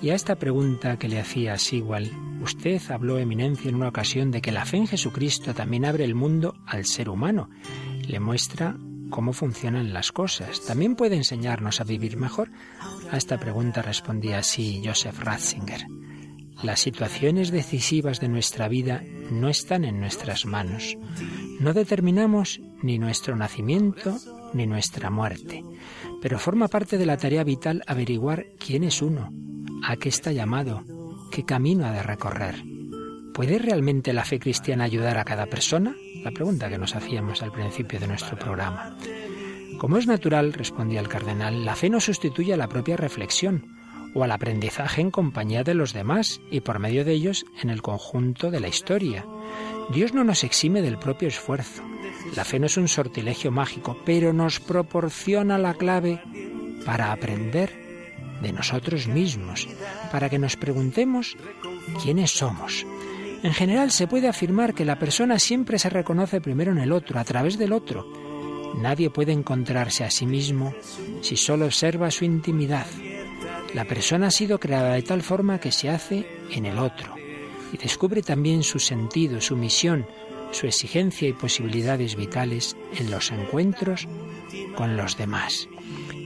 [0.00, 4.40] Y a esta pregunta que le hacía Sewell, usted habló, eminencia, en una ocasión de
[4.40, 7.50] que la fe en Jesucristo también abre el mundo al ser humano.
[8.06, 8.76] Le muestra
[9.10, 10.64] cómo funcionan las cosas.
[10.64, 12.52] También puede enseñarnos a vivir mejor.
[13.10, 15.84] A esta pregunta respondía así Joseph Ratzinger.
[16.66, 20.98] Las situaciones decisivas de nuestra vida no están en nuestras manos.
[21.60, 24.18] No determinamos ni nuestro nacimiento
[24.52, 25.62] ni nuestra muerte,
[26.20, 29.32] pero forma parte de la tarea vital averiguar quién es uno,
[29.84, 30.82] a qué está llamado,
[31.30, 32.56] qué camino ha de recorrer.
[33.32, 35.94] ¿Puede realmente la fe cristiana ayudar a cada persona?
[36.24, 38.98] La pregunta que nos hacíamos al principio de nuestro programa.
[39.78, 43.75] Como es natural, respondía el cardenal, la fe no sustituye a la propia reflexión,
[44.16, 47.82] o al aprendizaje en compañía de los demás y por medio de ellos en el
[47.82, 49.26] conjunto de la historia.
[49.90, 51.82] Dios no nos exime del propio esfuerzo.
[52.34, 56.22] La fe no es un sortilegio mágico, pero nos proporciona la clave
[56.86, 57.84] para aprender
[58.40, 59.68] de nosotros mismos,
[60.10, 61.36] para que nos preguntemos
[62.02, 62.86] quiénes somos.
[63.42, 67.20] En general se puede afirmar que la persona siempre se reconoce primero en el otro,
[67.20, 68.06] a través del otro.
[68.78, 70.74] Nadie puede encontrarse a sí mismo
[71.20, 72.86] si solo observa su intimidad.
[73.76, 77.14] La persona ha sido creada de tal forma que se hace en el otro
[77.74, 80.06] y descubre también su sentido, su misión,
[80.50, 84.08] su exigencia y posibilidades vitales en los encuentros
[84.76, 85.68] con los demás.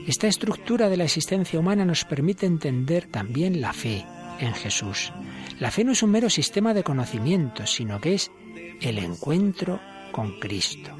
[0.07, 4.05] Esta estructura de la existencia humana nos permite entender también la fe
[4.39, 5.11] en Jesús.
[5.59, 8.31] La fe no es un mero sistema de conocimiento, sino que es
[8.79, 9.81] el encuentro
[10.13, 10.91] con Cristo.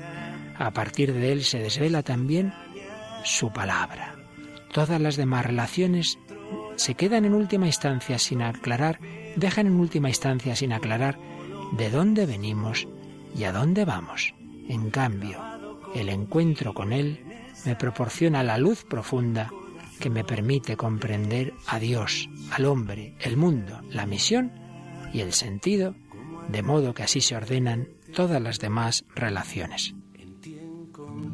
[0.57, 2.53] A partir de él se desvela también
[3.23, 4.17] su palabra.
[4.73, 6.17] Todas las demás relaciones
[6.75, 8.99] se quedan en última instancia sin aclarar,
[9.35, 11.17] dejan en última instancia sin aclarar
[11.71, 12.87] de dónde venimos
[13.35, 14.33] y a dónde vamos.
[14.67, 15.39] En cambio,
[15.95, 17.25] el encuentro con Él
[17.65, 19.51] me proporciona la luz profunda
[19.99, 24.51] que me permite comprender a Dios, al hombre, el mundo, la misión
[25.13, 25.95] y el sentido,
[26.49, 29.93] de modo que así se ordenan todas las demás relaciones.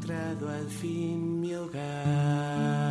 [0.10, 2.87] al fin mi hogar.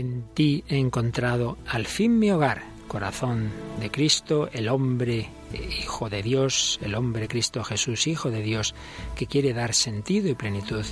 [0.00, 6.22] En ti he encontrado al fin mi hogar, corazón de Cristo, el hombre Hijo de
[6.22, 8.74] Dios, el hombre Cristo Jesús, Hijo de Dios,
[9.14, 10.86] que quiere dar sentido y plenitud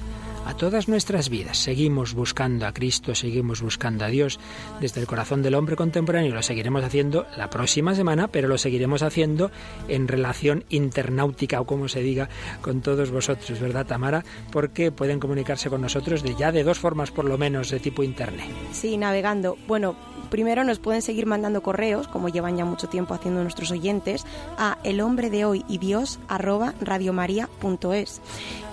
[0.49, 1.59] a todas nuestras vidas.
[1.59, 4.41] Seguimos buscando a Cristo, seguimos buscando a Dios
[4.81, 6.35] desde el corazón del hombre contemporáneo.
[6.35, 9.51] Lo seguiremos haciendo la próxima semana, pero lo seguiremos haciendo
[9.89, 12.31] en relación internáutica o como se diga
[12.63, 14.25] con todos vosotros, ¿verdad, Tamara?
[14.51, 18.03] Porque pueden comunicarse con nosotros de ya de dos formas por lo menos de tipo
[18.03, 18.49] internet.
[18.73, 19.59] Sí, navegando.
[19.67, 19.97] Bueno,
[20.31, 24.25] primero nos pueden seguir mandando correos, como llevan ya mucho tiempo haciendo nuestros oyentes,
[24.57, 28.23] a el hombre de hoy y Dios arroba radiomaria.es.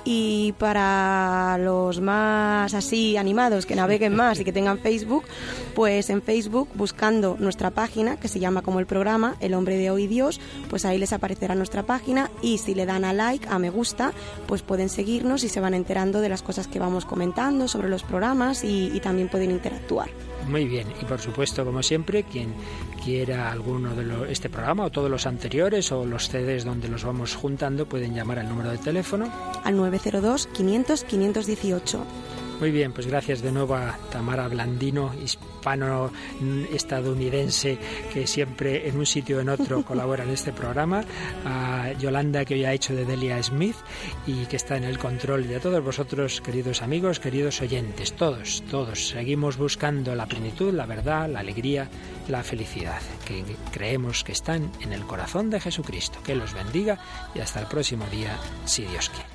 [0.07, 5.25] Y para los más así animados, que naveguen más y que tengan Facebook,
[5.73, 9.89] pues en Facebook, buscando nuestra página, que se llama como el programa, El hombre de
[9.89, 10.39] hoy Dios,
[10.69, 14.13] pues ahí les aparecerá nuestra página y si le dan a like, a me gusta,
[14.47, 18.03] pues pueden seguirnos y se van enterando de las cosas que vamos comentando sobre los
[18.03, 20.09] programas y, y también pueden interactuar.
[20.47, 22.53] Muy bien, y por supuesto, como siempre, quien
[23.03, 27.35] quiera alguno de este programa o todos los anteriores o los CDs donde los vamos
[27.35, 29.31] juntando, pueden llamar al número de teléfono.
[29.63, 32.05] Al 902 500 518.
[32.59, 37.77] Muy bien, pues gracias de nuevo a Tamara Blandino, hispano-estadounidense,
[38.13, 41.03] que siempre en un sitio o en otro colabora en este programa,
[41.45, 43.75] a Yolanda, que hoy ha hecho de Delia Smith
[44.25, 49.09] y que está en el control, de todos vosotros, queridos amigos, queridos oyentes, todos, todos,
[49.09, 51.89] seguimos buscando la plenitud, la verdad, la alegría,
[52.29, 53.43] la felicidad, que
[53.73, 56.19] creemos que están en el corazón de Jesucristo.
[56.23, 56.99] Que los bendiga
[57.35, 59.34] y hasta el próximo día, si Dios quiere.